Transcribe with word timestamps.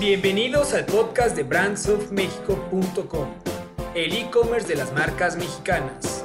Bienvenidos 0.00 0.74
al 0.74 0.86
podcast 0.86 1.34
de 1.34 1.42
brandsofmexico.com, 1.42 3.28
el 3.96 4.12
e-commerce 4.12 4.68
de 4.68 4.76
las 4.76 4.92
marcas 4.92 5.36
mexicanas. 5.36 6.24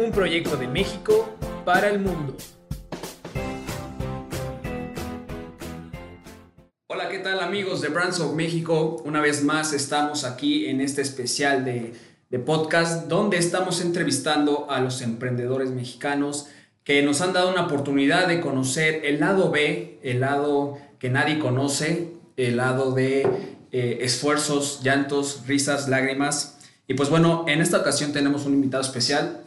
Un 0.00 0.12
proyecto 0.12 0.56
de 0.56 0.68
México 0.68 1.28
para 1.64 1.88
el 1.88 1.98
mundo. 1.98 2.36
Hola, 6.86 7.08
¿qué 7.08 7.18
tal 7.18 7.40
amigos 7.40 7.80
de 7.80 7.88
Brands 7.88 8.20
of 8.20 8.36
México? 8.36 9.02
Una 9.04 9.20
vez 9.20 9.42
más 9.42 9.72
estamos 9.72 10.22
aquí 10.22 10.66
en 10.66 10.80
este 10.80 11.02
especial 11.02 11.64
de, 11.64 11.94
de 12.30 12.38
podcast 12.38 13.08
donde 13.08 13.38
estamos 13.38 13.80
entrevistando 13.80 14.70
a 14.70 14.78
los 14.78 15.02
emprendedores 15.02 15.72
mexicanos 15.72 16.46
que 16.84 17.02
nos 17.02 17.20
han 17.22 17.32
dado 17.32 17.50
una 17.50 17.66
oportunidad 17.66 18.28
de 18.28 18.40
conocer 18.40 19.04
el 19.04 19.18
lado 19.18 19.50
B, 19.50 19.98
el 20.04 20.20
lado 20.20 20.78
que 21.00 21.10
nadie 21.10 21.40
conoce, 21.40 22.19
el 22.46 22.56
lado 22.56 22.92
de 22.92 23.26
eh, 23.72 23.98
esfuerzos, 24.02 24.80
llantos, 24.82 25.42
risas, 25.46 25.88
lágrimas. 25.88 26.58
Y 26.88 26.94
pues 26.94 27.08
bueno, 27.10 27.44
en 27.48 27.60
esta 27.60 27.78
ocasión 27.78 28.12
tenemos 28.12 28.46
un 28.46 28.54
invitado 28.54 28.82
especial, 28.82 29.40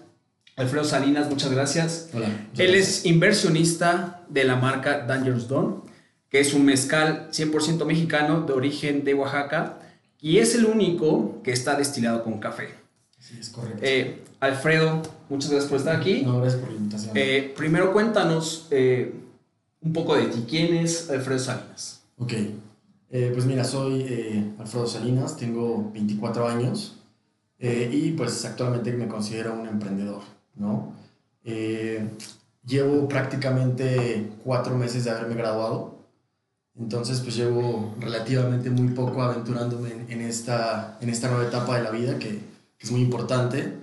Alfredo 0.56 0.86
Salinas, 0.86 1.30
muchas 1.30 1.52
gracias. 1.52 2.10
Hola. 2.14 2.28
Él 2.58 2.76
es 2.76 3.06
inversionista 3.06 4.24
de 4.30 4.44
la 4.44 4.56
marca 4.56 5.00
Dangerous 5.00 5.48
Dawn, 5.48 5.84
que 6.30 6.40
es 6.40 6.54
un 6.54 6.64
mezcal 6.64 7.30
100% 7.32 7.86
mexicano 7.86 8.42
de 8.42 8.54
origen 8.54 9.04
de 9.04 9.16
Oaxaca 9.16 9.80
y 10.22 10.38
es 10.38 10.56
el 10.56 10.66
único 10.66 11.42
que 11.44 11.52
está 11.52 11.76
destilado 11.76 12.24
con 12.24 12.40
café. 12.40 12.70
Sí, 13.20 13.38
es 13.40 13.50
correcto. 13.50 13.80
Eh, 13.82 14.22
Alfredo, 14.40 15.02
muchas 15.30 15.50
gracias 15.50 15.70
por 15.70 15.80
estar 15.80 15.96
aquí. 15.96 16.22
no, 16.24 16.40
gracias 16.40 16.62
por 16.62 16.70
la 16.72 16.78
invitación. 16.78 17.12
Eh, 17.16 17.54
primero 17.58 17.92
cuéntanos 17.92 18.68
eh, 18.70 19.14
un 19.82 19.92
poco 19.92 20.16
de 20.16 20.28
ti. 20.28 20.46
¿Quién 20.48 20.76
es 20.76 21.10
Alfredo 21.10 21.40
Salinas? 21.40 22.04
ok. 22.18 22.34
Eh, 23.16 23.30
pues 23.32 23.46
mira, 23.46 23.64
soy 23.64 24.08
eh, 24.10 24.54
Alfredo 24.58 24.88
Salinas, 24.88 25.38
tengo 25.38 25.92
24 25.94 26.48
años 26.48 26.98
eh, 27.60 27.88
y 27.94 28.14
pues 28.14 28.44
actualmente 28.44 28.92
me 28.92 29.08
considero 29.08 29.54
un 29.54 29.68
emprendedor, 29.68 30.24
¿no? 30.56 30.96
Eh, 31.44 32.10
llevo 32.66 33.08
prácticamente 33.08 34.32
cuatro 34.44 34.76
meses 34.76 35.04
de 35.04 35.12
haberme 35.12 35.36
graduado, 35.36 35.96
entonces 36.76 37.20
pues 37.20 37.36
llevo 37.36 37.94
relativamente 38.00 38.72
muy 38.72 38.88
poco 38.96 39.22
aventurándome 39.22 39.92
en, 39.92 40.06
en 40.12 40.22
esta, 40.22 40.98
en 41.00 41.10
esta 41.10 41.30
nueva 41.30 41.48
etapa 41.48 41.78
de 41.78 41.84
la 41.84 41.92
vida 41.92 42.18
que, 42.18 42.30
que 42.30 42.82
es 42.82 42.92
muy 42.92 43.02
importante. 43.02 43.76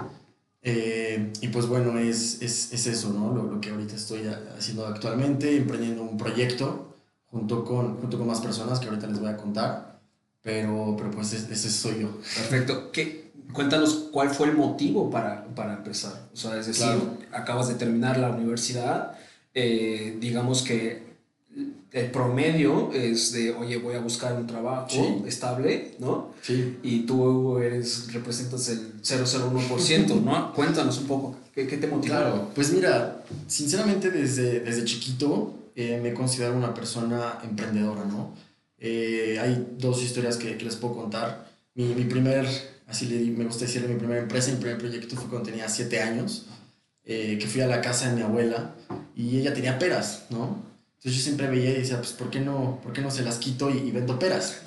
Eh, 0.62 1.32
y 1.40 1.48
pues 1.48 1.66
bueno, 1.66 1.96
es, 2.00 2.42
es, 2.42 2.72
es 2.72 2.86
eso, 2.88 3.12
¿no? 3.12 3.32
Lo, 3.32 3.44
lo, 3.44 3.60
que 3.60 3.70
ahorita 3.70 3.94
estoy 3.94 4.22
haciendo 4.58 4.86
actualmente, 4.88 5.56
emprendiendo 5.56 6.02
un 6.02 6.18
proyecto 6.18 6.89
junto 7.30 7.64
con, 7.64 7.96
junto 8.00 8.18
con 8.18 8.26
más 8.26 8.40
personas 8.40 8.78
que 8.80 8.88
ahorita 8.88 9.06
les 9.06 9.20
voy 9.20 9.30
a 9.30 9.36
contar, 9.36 10.00
pero, 10.42 10.94
pero 10.96 11.10
pues 11.10 11.32
ese, 11.32 11.70
soy 11.70 12.00
yo. 12.00 12.08
Perfecto. 12.18 12.90
¿Qué, 12.92 13.30
cuéntanos 13.52 14.08
cuál 14.10 14.30
fue 14.30 14.48
el 14.48 14.56
motivo 14.56 15.10
para, 15.10 15.44
para 15.54 15.74
empezar. 15.74 16.28
O 16.32 16.36
sea, 16.36 16.58
es 16.58 16.66
decir, 16.66 16.84
claro. 16.84 17.18
acabas 17.32 17.68
de 17.68 17.74
terminar 17.74 18.18
la 18.18 18.30
universidad, 18.30 19.12
eh, 19.54 20.16
digamos 20.20 20.62
que 20.62 21.10
el 21.92 22.10
promedio 22.12 22.92
es 22.92 23.32
de, 23.32 23.52
oye, 23.52 23.76
voy 23.78 23.96
a 23.96 24.00
buscar 24.00 24.34
un 24.34 24.46
trabajo 24.46 24.88
Sí. 24.88 25.22
estable, 25.26 25.96
¿no? 25.98 26.28
Sí. 26.40 26.78
Y 26.84 27.00
tú 27.00 27.58
eres, 27.58 28.12
representas 28.12 28.68
el 28.68 29.02
001%, 29.02 30.22
¿no? 30.22 30.52
Cuéntanos 30.54 30.98
un 30.98 31.06
poco, 31.06 31.36
¿qué, 31.52 31.66
qué 31.66 31.76
te 31.76 31.88
motivó? 31.88 32.14
Claro, 32.14 32.50
pues 32.54 32.72
mira, 32.72 33.24
sinceramente 33.48 34.10
desde, 34.10 34.60
desde 34.60 34.84
chiquito 34.84 35.54
eh, 35.76 36.00
me 36.02 36.14
considero 36.14 36.54
una 36.54 36.74
persona 36.74 37.38
emprendedora, 37.42 38.04
¿no? 38.04 38.34
Eh, 38.78 39.38
hay 39.40 39.74
dos 39.78 40.02
historias 40.02 40.36
que, 40.36 40.56
que, 40.56 40.64
les 40.64 40.76
puedo 40.76 40.94
contar. 40.96 41.50
Mi, 41.74 41.94
mi 41.94 42.04
primer, 42.04 42.46
así 42.86 43.06
le, 43.06 43.18
me 43.30 43.44
gusta 43.44 43.66
decirle, 43.66 43.88
mi 43.88 43.98
primera 43.98 44.20
empresa, 44.20 44.50
mi 44.50 44.56
primer 44.56 44.78
proyecto 44.78 45.16
fue 45.16 45.28
cuando 45.28 45.50
tenía 45.50 45.68
siete 45.68 46.00
años, 46.00 46.46
eh, 47.04 47.38
que 47.38 47.46
fui 47.46 47.60
a 47.60 47.66
la 47.66 47.80
casa 47.80 48.08
de 48.08 48.16
mi 48.16 48.22
abuela 48.22 48.74
y 49.14 49.38
ella 49.38 49.52
tenía 49.52 49.78
peras, 49.78 50.26
¿no? 50.30 50.62
Entonces 50.96 51.18
yo 51.18 51.24
siempre 51.24 51.48
veía 51.48 51.70
y 51.70 51.74
decía, 51.74 51.98
pues, 51.98 52.12
¿por 52.12 52.30
qué 52.30 52.40
no, 52.40 52.80
por 52.82 52.92
qué 52.92 53.00
no 53.00 53.10
se 53.10 53.22
las 53.22 53.38
quito 53.38 53.70
y, 53.70 53.78
y 53.78 53.90
vendo 53.90 54.18
peras? 54.18 54.62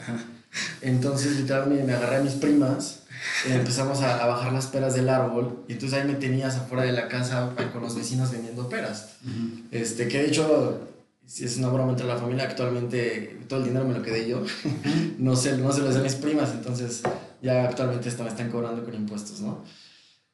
Entonces, 0.82 1.38
literalmente 1.38 1.84
me 1.84 1.94
agarré 1.94 2.18
a 2.18 2.22
mis 2.22 2.34
primas, 2.34 3.04
eh, 3.48 3.54
empezamos 3.56 4.02
a, 4.02 4.24
a, 4.24 4.28
bajar 4.28 4.54
las 4.54 4.68
peras 4.68 4.94
del 4.94 5.10
árbol 5.10 5.64
y 5.68 5.74
entonces 5.74 6.00
ahí 6.00 6.08
me 6.08 6.16
tenías 6.16 6.56
afuera 6.56 6.84
de 6.84 6.92
la 6.92 7.08
casa 7.08 7.54
con 7.72 7.82
los 7.82 7.96
vecinos 7.96 8.32
vendiendo 8.32 8.70
peras. 8.70 9.16
Uh 9.24 9.30
-huh. 9.30 9.64
este, 9.72 10.08
que 10.08 10.20
de 10.20 10.28
hecho, 10.28 10.93
si 11.34 11.46
es 11.46 11.58
una 11.58 11.70
broma 11.70 11.94
entre 11.94 12.06
la 12.06 12.16
familia, 12.16 12.44
actualmente 12.44 13.40
todo 13.48 13.62
el 13.62 13.66
dinero 13.66 13.88
me 13.88 13.96
lo 13.96 14.04
quedé 14.04 14.30
yo. 14.30 14.44
no, 15.18 15.36
sé, 15.36 15.58
no 15.58 15.72
se 15.72 15.82
lo 15.82 15.90
a 15.90 16.04
mis 16.04 16.14
primas, 16.14 16.52
entonces 16.54 17.02
ya 17.42 17.64
actualmente 17.64 18.08
esto 18.08 18.22
me 18.22 18.30
están 18.30 18.52
cobrando 18.52 18.84
con 18.84 18.94
impuestos, 18.94 19.42
¿no? 19.42 19.64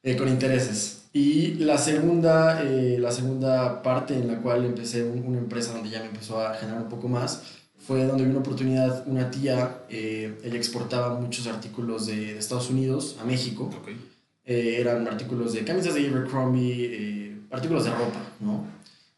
Eh, 0.02 0.14
con 0.14 0.28
intereses. 0.28 1.04
Y 1.14 1.54
la 1.54 1.78
segunda, 1.78 2.62
eh, 2.62 2.98
la 3.00 3.12
segunda 3.12 3.82
parte 3.82 4.12
en 4.12 4.28
la 4.28 4.42
cual 4.42 4.66
empecé 4.66 5.02
un, 5.02 5.24
una 5.24 5.38
empresa 5.38 5.72
donde 5.72 5.88
ya 5.88 6.00
me 6.00 6.08
empezó 6.08 6.38
a 6.38 6.52
generar 6.52 6.82
un 6.82 6.90
poco 6.90 7.08
más 7.08 7.44
fue 7.78 8.04
donde 8.04 8.24
vi 8.24 8.30
una 8.30 8.40
oportunidad, 8.40 9.04
una 9.06 9.30
tía, 9.30 9.84
eh, 9.88 10.38
ella 10.44 10.56
exportaba 10.56 11.18
muchos 11.18 11.46
artículos 11.46 12.08
de, 12.08 12.34
de, 12.34 12.38
Estados 12.38 12.68
Unidos 12.68 13.16
a 13.22 13.24
México. 13.24 13.70
Okay. 13.80 13.96
Eh, 14.44 14.80
eran 14.80 15.06
artículos 15.06 15.52
de 15.54 15.64
camisas 15.64 15.94
de 15.94 16.08
Abercrombie, 16.08 16.88
eh, 16.92 17.40
artículos 17.50 17.84
de 17.84 17.90
ropa, 17.90 18.20
¿no? 18.40 18.66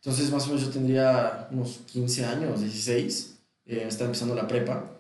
Entonces 0.04 0.32
más 0.32 0.44
o 0.44 0.48
menos 0.48 0.62
yo 0.62 0.70
tendría 0.70 1.48
unos 1.52 1.82
15 1.86 2.24
años, 2.24 2.60
16, 2.60 3.38
estaba 3.66 4.06
empezando 4.06 4.34
la 4.34 4.48
prepa. 4.48 4.90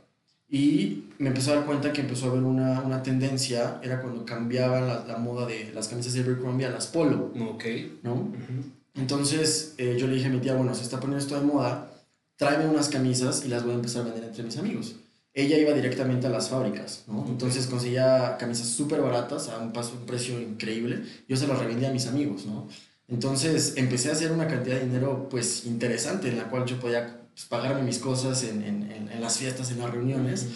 Y 0.48 1.04
me 1.18 1.28
empezó 1.28 1.52
a 1.52 1.56
dar 1.56 1.66
cuenta 1.66 1.92
que 1.92 2.02
empezó 2.02 2.26
a 2.26 2.30
haber 2.30 2.44
una, 2.44 2.82
una 2.82 3.02
tendencia, 3.02 3.80
era 3.82 4.00
cuando 4.00 4.24
cambiaban 4.24 4.86
la, 4.86 5.04
la, 5.04 5.16
moda 5.16 5.46
de 5.46 5.72
las 5.74 5.88
camisas 5.88 6.12
de 6.12 6.20
Abercrombie 6.20 6.66
a 6.66 6.70
las 6.70 6.86
polo. 6.86 7.32
Ok. 7.54 7.64
¿No? 8.02 8.14
Uh 8.14 8.32
-huh. 8.32 8.72
Entonces 8.94 9.74
eh, 9.78 9.96
yo 9.98 10.06
le 10.06 10.14
dije 10.14 10.26
a 10.26 10.30
mi 10.30 10.38
tía, 10.38 10.54
bueno, 10.54 10.74
se 10.74 10.82
está 10.82 11.00
poniendo 11.00 11.24
esto 11.24 11.38
de 11.38 11.46
moda, 11.46 11.90
tráeme 12.36 12.68
unas 12.68 12.88
camisas 12.88 13.44
y 13.44 13.48
las 13.48 13.64
voy 13.64 13.72
a 13.72 13.76
empezar 13.76 14.02
a 14.02 14.04
vender 14.04 14.24
entre 14.24 14.42
mis 14.44 14.58
amigos. 14.58 14.96
Ella 15.34 15.58
iba 15.58 15.72
directamente 15.72 16.26
a 16.26 16.30
las 16.30 16.50
fábricas, 16.50 17.04
¿no? 17.08 17.20
Okay. 17.20 17.32
Entonces 17.32 17.66
conseguía 17.66 18.36
camisas 18.38 18.68
súper 18.68 19.00
baratas 19.00 19.48
a 19.48 19.58
un, 19.58 19.72
paso, 19.72 19.94
un 19.98 20.04
precio 20.04 20.38
increíble. 20.38 21.02
Yo 21.26 21.36
se 21.36 21.46
las 21.46 21.58
revendía 21.58 21.88
a 21.88 21.92
mis 21.92 22.06
amigos, 22.06 22.44
¿no? 22.44 22.68
Entonces 23.08 23.74
empecé 23.76 24.08
a 24.08 24.12
hacer 24.12 24.32
una 24.32 24.46
cantidad 24.48 24.76
de 24.76 24.86
dinero 24.86 25.28
pues 25.28 25.66
interesante 25.66 26.28
en 26.28 26.38
la 26.38 26.48
cual 26.48 26.64
yo 26.64 26.78
podía 26.80 27.20
pues, 27.34 27.46
pagarme 27.46 27.82
mis 27.82 27.98
cosas 27.98 28.42
en, 28.44 28.62
en, 28.62 29.08
en, 29.10 29.20
las 29.20 29.38
fiestas, 29.38 29.70
en 29.70 29.80
las 29.80 29.90
reuniones. 29.90 30.46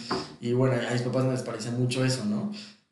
Y 0.41 0.53
bueno, 0.53 0.75
a 0.75 0.93
mis 0.93 1.01
papás 1.01 1.23
no 1.25 1.31
les 1.31 1.41
parecía 1.41 1.71
mucho 1.71 2.03
eso, 2.03 2.25
¿no? 2.25 2.51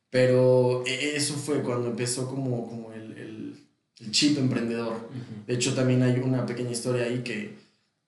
Pero 0.09 0.83
e, 0.85 1.15
eso 1.15 1.33
fue 1.35 1.61
cuando 1.61 1.87
empezó 1.87 2.27
como, 2.29 2.67
como 2.67 2.93
el, 2.93 3.11
el, 3.17 3.67
el 3.99 4.11
chip 4.11 4.37
emprendedor. 4.37 4.93
Uh 4.93 5.15
-huh. 5.15 5.45
De 5.47 5.53
hecho, 5.55 5.73
también 5.73 6.03
hay 6.03 6.19
una 6.19 6.45
pequeña 6.45 6.71
historia 6.71 7.05
ahí 7.05 7.21
que 7.23 7.65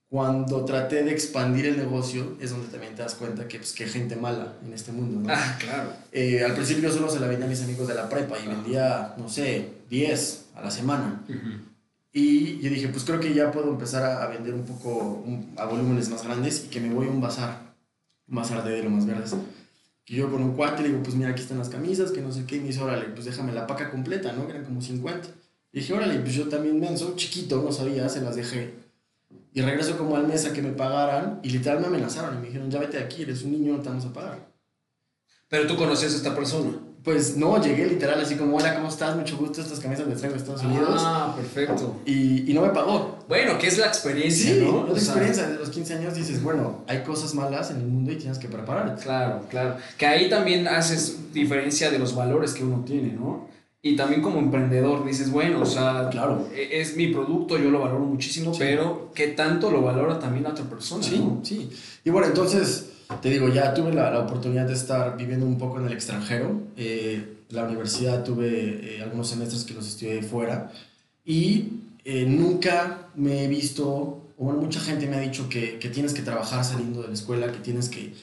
cuando 0.09 0.63
traté 0.63 1.03
de 1.03 1.11
expandir 1.11 1.65
el 1.65 1.77
negocio 1.77 2.37
es 2.39 2.51
donde 2.51 2.69
también 2.69 2.95
te 2.95 3.01
das 3.01 3.15
cuenta 3.15 3.47
que, 3.47 3.57
pues, 3.57 3.73
que 3.73 3.83
hay 3.83 3.89
gente 3.89 4.15
mala 4.15 4.53
en 4.65 4.71
este 4.73 4.93
mundo, 4.93 5.19
¿no? 5.19 5.33
Ah, 5.33 5.57
claro. 5.59 5.91
Eh, 6.13 6.43
al 6.45 6.53
principio 6.53 6.91
solo 6.91 7.09
se 7.09 7.19
la 7.19 7.27
vendía 7.27 7.45
a 7.45 7.49
mis 7.49 7.61
amigos 7.61 7.87
de 7.89 7.93
la 7.95 8.07
prepa 8.07 8.37
y 8.39 8.47
vendía, 8.47 9.15
no 9.17 9.27
sé, 9.27 9.76
10 9.89 10.49
a 10.55 10.61
la 10.61 10.71
semana. 10.71 11.23
Uh 11.27 11.31
-huh. 11.31 11.59
Y 12.13 12.59
yo 12.59 12.69
dije, 12.69 12.87
pues 12.87 13.03
creo 13.03 13.19
que 13.19 13.33
ya 13.33 13.51
puedo 13.51 13.69
empezar 13.69 14.03
a, 14.03 14.23
a 14.23 14.27
vender 14.27 14.53
un 14.53 14.65
poco 14.65 15.21
un, 15.25 15.53
a 15.55 15.65
volúmenes 15.65 16.09
más 16.09 16.23
grandes 16.23 16.65
y 16.65 16.69
que 16.69 16.79
me 16.79 16.93
voy 16.93 17.07
a 17.07 17.11
un 17.11 17.21
bazar, 17.21 17.75
un 18.27 18.35
bazar 18.35 18.63
de 18.63 18.81
lo 18.83 18.89
más 18.89 19.05
verdes. 19.05 19.35
Y 20.07 20.15
yo 20.15 20.31
con 20.31 20.41
un 20.41 20.53
cuate 20.53 20.83
le 20.83 20.89
digo, 20.89 21.03
pues 21.03 21.15
mira, 21.15 21.31
aquí 21.31 21.41
están 21.41 21.57
las 21.59 21.69
camisas, 21.69 22.11
que 22.11 22.21
no 22.21 22.31
sé 22.31 22.45
qué, 22.45 22.55
y 22.55 22.59
me 22.61 22.67
dice, 22.67 22.81
órale, 22.81 23.05
pues 23.09 23.25
déjame 23.25 23.51
la 23.51 23.67
paca 23.67 23.91
completa, 23.91 24.31
¿no? 24.31 24.45
Que 24.45 24.53
eran 24.53 24.63
como 24.65 24.81
50. 24.81 25.27
Y 25.73 25.79
dije, 25.79 25.93
órale, 25.93 26.17
pues 26.19 26.33
yo 26.33 26.47
también 26.47 26.79
menso, 26.79 27.13
chiquito, 27.17 27.61
no 27.61 27.71
sabía, 27.71 28.07
se 28.07 28.21
las 28.21 28.37
dejé. 28.37 28.73
Y 29.53 29.61
regreso 29.61 29.97
como 29.97 30.15
al 30.15 30.25
mes 30.25 30.45
a 30.45 30.53
que 30.53 30.61
me 30.61 30.71
pagaran 30.71 31.39
y 31.43 31.49
literal 31.49 31.81
me 31.81 31.87
amenazaron 31.87 32.37
y 32.37 32.39
me 32.39 32.47
dijeron, 32.47 32.71
ya 32.71 32.79
vete 32.79 32.97
de 32.97 33.03
aquí, 33.03 33.23
eres 33.23 33.43
un 33.43 33.51
niño, 33.51 33.73
no 33.75 33.83
te 33.83 33.89
vamos 33.89 34.05
a 34.05 34.13
pagar. 34.13 34.47
Pero 35.49 35.67
tú 35.67 35.75
conocías 35.75 36.13
a 36.13 36.17
esta 36.17 36.33
persona. 36.35 36.86
Pues 37.07 37.37
no, 37.37 37.63
llegué 37.63 37.85
literal 37.85 38.19
así 38.19 38.35
como, 38.35 38.57
hola, 38.57 38.75
¿cómo 38.75 38.89
estás? 38.89 39.15
Mucho 39.15 39.37
gusto, 39.37 39.61
estas 39.61 39.79
camisas 39.79 40.05
las 40.09 40.17
traigo 40.17 40.35
de 40.35 40.41
Estados 40.41 40.61
Unidos. 40.61 41.01
Ah, 41.05 41.33
perfecto. 41.37 42.01
Y, 42.05 42.51
y 42.51 42.53
no 42.53 42.63
me 42.63 42.71
pagó. 42.71 43.19
Bueno, 43.29 43.57
¿qué 43.57 43.67
es 43.67 43.77
la 43.77 43.85
experiencia, 43.85 44.53
sí, 44.53 44.59
no? 44.61 44.85
la 44.85 44.91
experiencia. 44.91 45.47
De 45.47 45.57
los 45.57 45.69
15 45.69 45.93
años 45.93 46.15
dices, 46.15 46.43
bueno, 46.43 46.83
hay 46.85 47.03
cosas 47.03 47.33
malas 47.33 47.71
en 47.71 47.77
el 47.77 47.87
mundo 47.87 48.11
y 48.11 48.17
tienes 48.17 48.37
que 48.39 48.49
prepararte. 48.49 49.01
Claro, 49.01 49.43
claro. 49.49 49.77
Que 49.97 50.05
ahí 50.05 50.29
también 50.29 50.67
haces 50.67 51.31
diferencia 51.31 51.89
de 51.91 51.97
los 51.97 52.13
valores 52.13 52.53
que 52.53 52.65
uno 52.65 52.83
tiene, 52.85 53.13
¿no? 53.13 53.47
Y 53.81 53.95
también 53.95 54.21
como 54.21 54.39
emprendedor 54.39 55.05
dices, 55.05 55.31
bueno, 55.31 55.61
o 55.61 55.65
sea, 55.65 56.09
claro. 56.11 56.49
es 56.53 56.97
mi 56.97 57.07
producto, 57.07 57.57
yo 57.57 57.71
lo 57.71 57.79
valoro 57.79 58.03
muchísimo, 58.03 58.53
sí. 58.53 58.59
pero 58.59 59.13
¿qué 59.15 59.27
tanto 59.27 59.71
lo 59.71 59.81
valora 59.81 60.19
también 60.19 60.43
la 60.43 60.49
otra 60.49 60.65
persona? 60.65 61.01
Sí, 61.01 61.19
¿no? 61.19 61.39
sí. 61.41 61.69
Y 62.03 62.09
bueno, 62.09 62.27
entonces, 62.27 62.89
te 63.21 63.29
digo, 63.29 63.49
ya 63.49 63.73
tuve 63.73 63.93
la, 63.93 64.11
la 64.11 64.19
oportunidad 64.19 64.67
de 64.67 64.73
estar 64.73 65.17
viviendo 65.17 65.45
un 65.45 65.57
poco 65.57 65.79
en 65.79 65.87
el 65.87 65.93
extranjero. 65.93 66.61
Eh, 66.75 67.37
la 67.49 67.63
universidad 67.63 68.23
tuve 68.23 68.97
eh, 68.97 69.01
algunos 69.01 69.29
semestres 69.29 69.63
que 69.63 69.73
los 69.73 69.87
estudié 69.87 70.21
fuera 70.21 70.71
y 71.23 71.81
eh, 72.03 72.25
nunca 72.25 73.09
me 73.15 73.43
he 73.43 73.47
visto, 73.47 74.33
bueno, 74.37 74.61
mucha 74.61 74.79
gente 74.79 75.07
me 75.07 75.17
ha 75.17 75.19
dicho 75.19 75.49
que, 75.49 75.79
que, 75.79 75.89
tienes 75.89 76.13
que 76.13 76.21
trabajar 76.21 76.63
saliendo 76.63 77.01
de 77.01 77.09
la 77.09 77.13
escuela, 77.13 77.51
que 77.51 77.59
tienes 77.59 77.89
que 77.89 78.13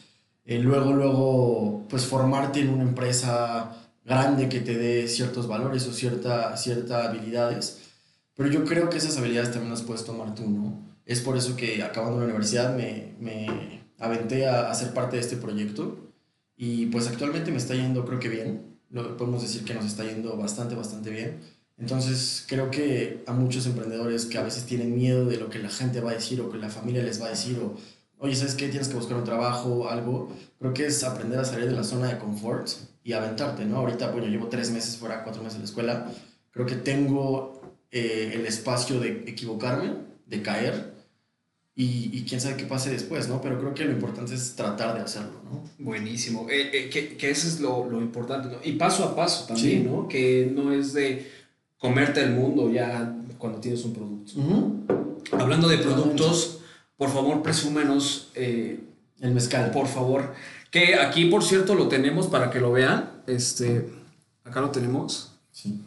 eh, 0.46 0.58
luego, 0.58 0.92
luego, 0.92 1.86
pues 1.88 2.04
formarte 2.04 2.60
en 2.60 2.68
una 2.68 2.82
empresa 2.82 3.76
grande 4.04 4.48
que 4.48 4.60
te 4.60 4.76
dé 4.76 5.08
ciertos 5.08 5.48
valores 5.48 5.86
o 5.86 5.92
cierta, 5.92 6.56
ciertas 6.56 7.06
habilidades. 7.06 7.80
Pero 8.36 8.50
yo 8.50 8.64
creo 8.64 8.90
que 8.90 8.98
esas 8.98 9.16
habilidades 9.16 9.52
también 9.52 9.70
las 9.70 9.82
puedes 9.82 10.04
tomar 10.04 10.34
tú, 10.34 10.48
¿no? 10.48 10.82
Es 11.06 11.20
por 11.20 11.36
eso 11.36 11.56
que 11.56 11.82
acabando 11.82 12.18
la 12.18 12.24
universidad 12.24 12.76
me, 12.76 13.14
me 13.20 13.83
aventé 13.98 14.46
a, 14.46 14.70
a 14.70 14.74
ser 14.74 14.92
parte 14.92 15.16
de 15.16 15.22
este 15.22 15.36
proyecto 15.36 16.04
y 16.56 16.86
pues 16.86 17.08
actualmente 17.08 17.50
me 17.50 17.56
está 17.58 17.74
yendo 17.74 18.04
creo 18.04 18.20
que 18.20 18.28
bien. 18.28 18.78
Lo, 18.90 19.16
podemos 19.16 19.42
decir 19.42 19.64
que 19.64 19.74
nos 19.74 19.86
está 19.86 20.04
yendo 20.04 20.36
bastante, 20.36 20.74
bastante 20.74 21.10
bien. 21.10 21.40
Entonces 21.78 22.44
creo 22.46 22.70
que 22.70 23.24
a 23.26 23.32
muchos 23.32 23.66
emprendedores 23.66 24.26
que 24.26 24.38
a 24.38 24.42
veces 24.42 24.64
tienen 24.64 24.94
miedo 24.94 25.26
de 25.26 25.36
lo 25.38 25.50
que 25.50 25.58
la 25.58 25.68
gente 25.68 26.00
va 26.00 26.12
a 26.12 26.14
decir 26.14 26.40
o 26.40 26.50
que 26.50 26.58
la 26.58 26.68
familia 26.68 27.02
les 27.02 27.20
va 27.20 27.26
a 27.26 27.30
decir 27.30 27.58
o, 27.58 27.76
oye, 28.18 28.36
¿sabes 28.36 28.54
qué? 28.54 28.68
Tienes 28.68 28.88
que 28.88 28.94
buscar 28.94 29.16
un 29.16 29.24
trabajo, 29.24 29.88
algo. 29.88 30.30
Creo 30.60 30.72
que 30.72 30.86
es 30.86 31.02
aprender 31.02 31.38
a 31.40 31.44
salir 31.44 31.66
de 31.66 31.74
la 31.74 31.82
zona 31.82 32.08
de 32.08 32.18
confort 32.18 32.68
y 33.02 33.12
aventarte, 33.12 33.64
¿no? 33.64 33.78
Ahorita, 33.78 34.10
bueno, 34.12 34.28
llevo 34.28 34.46
tres 34.46 34.70
meses 34.70 34.96
fuera, 34.96 35.24
cuatro 35.24 35.42
meses 35.42 35.54
de 35.54 35.64
la 35.64 35.68
escuela. 35.68 36.12
Creo 36.52 36.66
que 36.66 36.76
tengo 36.76 37.60
eh, 37.90 38.32
el 38.34 38.46
espacio 38.46 39.00
de 39.00 39.24
equivocarme, 39.26 39.96
de 40.26 40.42
caer 40.42 40.93
y, 41.76 42.10
y, 42.12 42.24
quién 42.24 42.40
sabe 42.40 42.56
qué 42.56 42.66
pase 42.66 42.90
después, 42.90 43.28
¿no? 43.28 43.40
Pero 43.40 43.58
creo 43.58 43.74
que 43.74 43.84
lo 43.84 43.90
importante 43.90 44.32
es 44.34 44.54
tratar 44.54 44.94
de 44.94 45.00
hacerlo, 45.00 45.40
¿no? 45.44 45.64
Buenísimo. 45.78 46.46
Eh, 46.48 46.70
eh, 46.72 46.88
que, 46.88 47.16
que, 47.16 47.30
eso 47.30 47.48
es 47.48 47.58
lo, 47.58 47.90
lo 47.90 48.00
importante, 48.00 48.48
¿no? 48.48 48.58
Y 48.62 48.72
paso 48.72 49.02
a 49.02 49.16
paso 49.16 49.46
también, 49.46 49.82
sí. 49.82 49.88
¿no? 49.88 50.06
Que 50.06 50.52
no 50.54 50.72
es 50.72 50.92
de 50.92 51.28
comerte 51.78 52.22
el 52.22 52.30
mundo 52.30 52.70
ya 52.70 53.16
cuando 53.38 53.58
tienes 53.58 53.84
un 53.84 53.92
producto. 53.92 54.32
Uh 54.36 54.42
-huh. 54.42 55.40
Hablando 55.40 55.66
de 55.66 55.78
productos, 55.78 56.60
por 56.96 57.10
favor, 57.10 57.42
presúmenos. 57.42 58.30
Eh, 58.36 58.78
el 59.20 59.32
mezcal. 59.32 59.70
Por 59.70 59.88
favor. 59.88 60.34
Que 60.70 60.94
aquí, 60.94 61.24
por 61.26 61.42
cierto, 61.42 61.74
lo 61.74 61.88
tenemos 61.88 62.26
para 62.28 62.50
que 62.50 62.60
lo 62.60 62.70
vean. 62.72 63.22
Este, 63.26 63.88
acá 64.44 64.60
lo 64.60 64.70
tenemos. 64.70 65.32
Sí. 65.50 65.80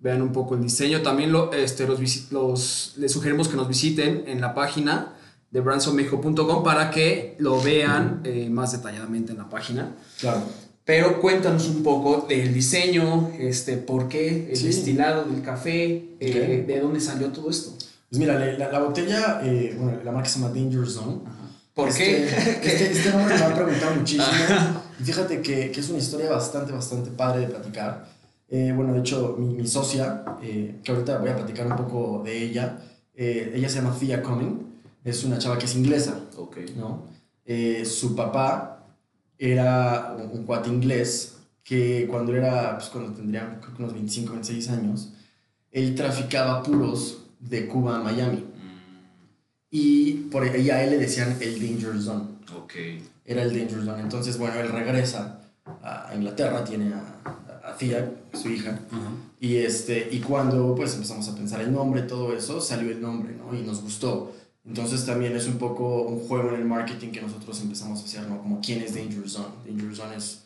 Vean 0.00 0.22
un 0.22 0.32
poco 0.32 0.54
el 0.54 0.62
diseño. 0.62 1.02
También 1.02 1.30
lo, 1.30 1.52
este, 1.52 1.86
los, 1.86 2.00
los, 2.32 2.94
les 2.96 3.12
sugerimos 3.12 3.48
que 3.48 3.56
nos 3.56 3.68
visiten 3.68 4.24
en 4.26 4.40
la 4.40 4.54
página 4.54 5.14
de 5.50 5.60
brandsonmexico.com 5.60 6.62
para 6.62 6.90
que 6.90 7.36
lo 7.38 7.60
vean 7.60 8.20
eh, 8.24 8.48
más 8.50 8.72
detalladamente 8.72 9.32
en 9.32 9.38
la 9.38 9.48
página. 9.48 9.96
Claro. 10.20 10.42
Pero 10.84 11.20
cuéntanos 11.20 11.68
un 11.68 11.82
poco 11.82 12.26
del 12.28 12.54
diseño, 12.54 13.30
este, 13.38 13.76
por 13.76 14.08
qué, 14.08 14.48
el 14.50 14.56
sí. 14.56 14.66
destilado 14.66 15.24
del 15.24 15.42
café, 15.42 16.16
okay. 16.16 16.30
eh, 16.30 16.64
de 16.66 16.80
dónde 16.80 16.98
salió 17.00 17.28
todo 17.28 17.50
esto. 17.50 17.72
Pues 18.08 18.18
mira, 18.18 18.38
la, 18.38 18.72
la 18.72 18.78
botella, 18.78 19.40
eh, 19.44 19.76
bueno, 19.78 19.98
la 20.02 20.12
marca 20.12 20.28
se 20.30 20.40
llama 20.40 20.54
Danger 20.54 20.88
Zone. 20.88 21.20
Ajá. 21.26 21.34
¿Por 21.74 21.88
este, 21.88 22.04
qué? 22.62 22.68
Este, 22.68 22.92
este, 22.92 23.10
nombre 23.10 23.34
me 23.34 23.40
lo 23.40 23.46
han 23.46 23.54
preguntado 23.54 23.94
muchísimo. 23.96 24.24
Y 24.98 25.04
fíjate 25.04 25.42
que, 25.42 25.70
que, 25.70 25.80
es 25.80 25.90
una 25.90 25.98
historia 25.98 26.30
bastante, 26.30 26.72
bastante 26.72 27.10
padre 27.10 27.40
de 27.42 27.46
platicar. 27.48 28.08
Eh, 28.48 28.72
bueno, 28.74 28.94
de 28.94 29.00
hecho, 29.00 29.36
mi, 29.38 29.54
mi 29.54 29.66
socia, 29.66 30.24
eh, 30.42 30.76
que 30.82 30.92
ahorita 30.92 31.18
voy 31.18 31.28
a 31.28 31.36
platicar 31.36 31.66
un 31.66 31.76
poco 31.76 32.22
de 32.24 32.42
ella, 32.42 32.78
ella 33.14 33.68
se 33.68 33.76
llama 33.76 33.94
Thea 33.98 34.22
Cumming 34.22 34.67
es 35.10 35.24
una 35.24 35.38
chava 35.38 35.58
que 35.58 35.66
es 35.66 35.76
inglesa. 35.76 36.20
Okay. 36.36 36.74
¿no? 36.76 37.04
Eh, 37.44 37.84
su 37.84 38.14
papá 38.14 38.86
era 39.38 40.16
un, 40.18 40.38
un, 40.38 40.44
cuate 40.44 40.68
inglés 40.68 41.36
que 41.62 42.06
cuando 42.08 42.34
era, 42.34 42.76
pues 42.78 42.90
cuando 42.90 43.12
tendría 43.12 43.58
creo 43.60 43.76
que 43.76 43.82
unos 43.82 43.94
25, 43.94 44.32
26 44.32 44.68
años, 44.70 45.12
él 45.70 45.94
traficaba 45.94 46.62
puros 46.62 47.24
de 47.38 47.66
Cuba 47.66 47.96
a 47.96 48.02
Miami. 48.02 48.38
Mm. 48.38 48.78
Y 49.70 50.12
por 50.30 50.42
ahí 50.42 50.70
a 50.70 50.82
él 50.82 50.90
le 50.90 50.98
decían 50.98 51.36
el 51.40 51.60
Danger 51.60 52.00
Zone. 52.00 52.24
Okay. 52.64 53.02
Era 53.24 53.42
el 53.42 53.50
Danger 53.50 53.84
Zone. 53.84 54.00
Entonces, 54.00 54.38
bueno, 54.38 54.58
él 54.60 54.68
regresa 54.70 55.40
a 55.82 56.12
Inglaterra, 56.14 56.64
tiene 56.64 56.94
a, 56.94 57.68
a 57.68 57.76
Thea, 57.76 58.10
su 58.32 58.48
hija. 58.48 58.80
Uh 58.90 58.94
-huh. 58.94 59.28
Y, 59.40 59.56
este, 59.56 60.08
y 60.10 60.20
cuando 60.20 60.74
pues 60.74 60.94
empezamos 60.94 61.28
a 61.28 61.34
pensar 61.34 61.60
el 61.60 61.72
nombre, 61.72 62.02
todo 62.02 62.34
eso, 62.34 62.60
salió 62.60 62.90
el 62.90 63.00
nombre, 63.00 63.34
¿no? 63.36 63.56
Y 63.56 63.62
nos 63.62 63.82
gustó. 63.82 64.32
Entonces 64.68 65.06
también 65.06 65.34
es 65.34 65.46
un 65.46 65.56
poco 65.56 66.02
un 66.02 66.20
juego 66.20 66.50
en 66.50 66.56
el 66.56 66.64
marketing 66.66 67.08
que 67.08 67.22
nosotros 67.22 67.58
empezamos 67.62 68.02
a 68.02 68.04
hacer, 68.04 68.28
¿no? 68.28 68.38
Como 68.38 68.60
quién 68.60 68.82
es 68.82 68.94
Danger 68.94 69.28
Zone. 69.28 69.54
Danger 69.66 69.96
Zone 69.96 70.16
es 70.16 70.42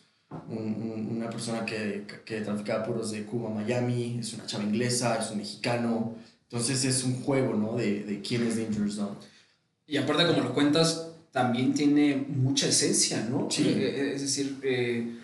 un, 0.49 0.57
un, 0.57 1.17
una 1.17 1.29
persona 1.29 1.65
que, 1.65 2.05
que 2.23 2.39
traficaba 2.39 2.85
puros 2.85 3.11
de 3.11 3.25
Cuba 3.25 3.49
a 3.49 3.53
Miami, 3.53 4.19
es 4.21 4.33
una 4.33 4.45
chava 4.45 4.63
inglesa, 4.63 5.17
es 5.17 5.29
un 5.31 5.39
mexicano. 5.39 6.15
Entonces 6.43 6.85
es 6.85 7.03
un 7.03 7.21
juego, 7.21 7.53
¿no? 7.53 7.75
De, 7.75 8.05
de 8.05 8.21
quién 8.21 8.47
es 8.47 8.55
Danger 8.55 8.89
Zone. 8.89 9.17
Y 9.87 9.97
aparte, 9.97 10.25
como 10.25 10.39
lo 10.39 10.53
cuentas, 10.53 11.09
también 11.31 11.73
tiene 11.73 12.15
mucha 12.15 12.69
esencia, 12.69 13.27
¿no? 13.29 13.51
Sí. 13.51 13.75
Es 13.77 14.21
decir, 14.21 14.57
eh, 14.63 15.17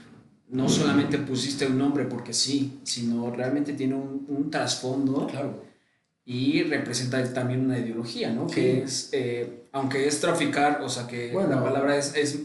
no 0.49 0.67
solamente 0.67 1.19
pusiste 1.19 1.65
un 1.67 1.77
nombre 1.77 2.03
porque 2.03 2.33
sí, 2.33 2.79
sino 2.83 3.31
realmente 3.31 3.71
tiene 3.73 3.95
un, 3.95 4.25
un 4.27 4.51
trasfondo. 4.51 5.25
Claro 5.27 5.68
y 6.29 6.61
representa 6.61 7.23
también 7.33 7.65
una 7.65 7.79
ideología, 7.79 8.29
¿no? 8.29 8.47
Sí. 8.47 8.53
Que 8.53 8.83
es, 8.83 9.09
eh, 9.13 9.63
aunque 9.71 10.07
es 10.07 10.21
traficar, 10.21 10.79
o 10.83 10.87
sea 10.87 11.07
que 11.07 11.31
bueno, 11.33 11.49
la 11.49 11.63
palabra 11.63 11.97
es, 11.97 12.15
es, 12.15 12.37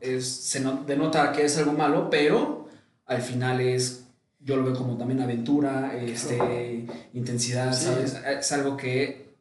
es, 0.00 0.26
se 0.26 0.60
denota 0.88 1.30
que 1.30 1.44
es 1.44 1.56
algo 1.56 1.72
malo, 1.72 2.10
pero 2.10 2.68
al 3.06 3.22
final 3.22 3.60
es, 3.60 4.06
yo 4.40 4.56
lo 4.56 4.64
veo 4.64 4.74
como 4.74 4.98
también 4.98 5.20
aventura, 5.20 5.96
este, 5.96 6.36
claro. 6.36 7.00
intensidad, 7.14 7.72
sí. 7.72 7.84
¿sabes? 7.84 8.20
Es 8.40 8.50
algo 8.50 8.76
que 8.76 9.36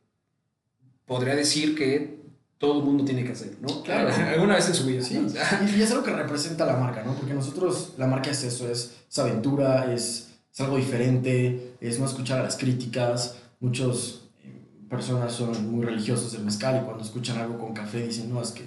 podría 1.07 1.33
decir 1.33 1.75
que 1.75 2.21
todo 2.59 2.81
el 2.81 2.85
mundo 2.85 3.03
tiene 3.03 3.23
que 3.23 3.31
hacer, 3.31 3.57
¿no? 3.61 3.81
Claro. 3.81 4.13
Alguna 4.31 4.57
vez 4.57 4.67
en 4.67 4.75
su 4.75 4.85
vida. 4.85 5.01
Sí. 5.01 5.19
y 5.75 5.81
es 5.81 5.89
algo 5.89 6.03
que 6.03 6.11
representa 6.11 6.67
la 6.67 6.77
marca, 6.77 7.01
¿no? 7.03 7.15
Porque 7.15 7.33
nosotros, 7.33 7.95
la 7.97 8.05
marca 8.05 8.29
es 8.29 8.43
eso, 8.43 8.69
es, 8.71 8.97
es 9.09 9.17
aventura, 9.17 9.91
es, 9.91 10.27
es 10.53 10.61
algo 10.61 10.77
diferente, 10.77 11.73
es 11.81 11.97
no 11.97 12.05
escuchar 12.05 12.41
a 12.41 12.43
las 12.43 12.57
críticas, 12.57 13.40
muchas 13.61 14.23
eh, 14.43 14.61
personas 14.89 15.31
son 15.31 15.71
muy 15.71 15.85
religiosos 15.85 16.33
del 16.33 16.43
mezcal 16.43 16.81
y 16.81 16.85
cuando 16.85 17.03
escuchan 17.03 17.37
algo 17.37 17.57
con 17.57 17.73
café 17.73 18.05
dicen, 18.05 18.29
no, 18.29 18.41
es 18.41 18.51
que 18.51 18.63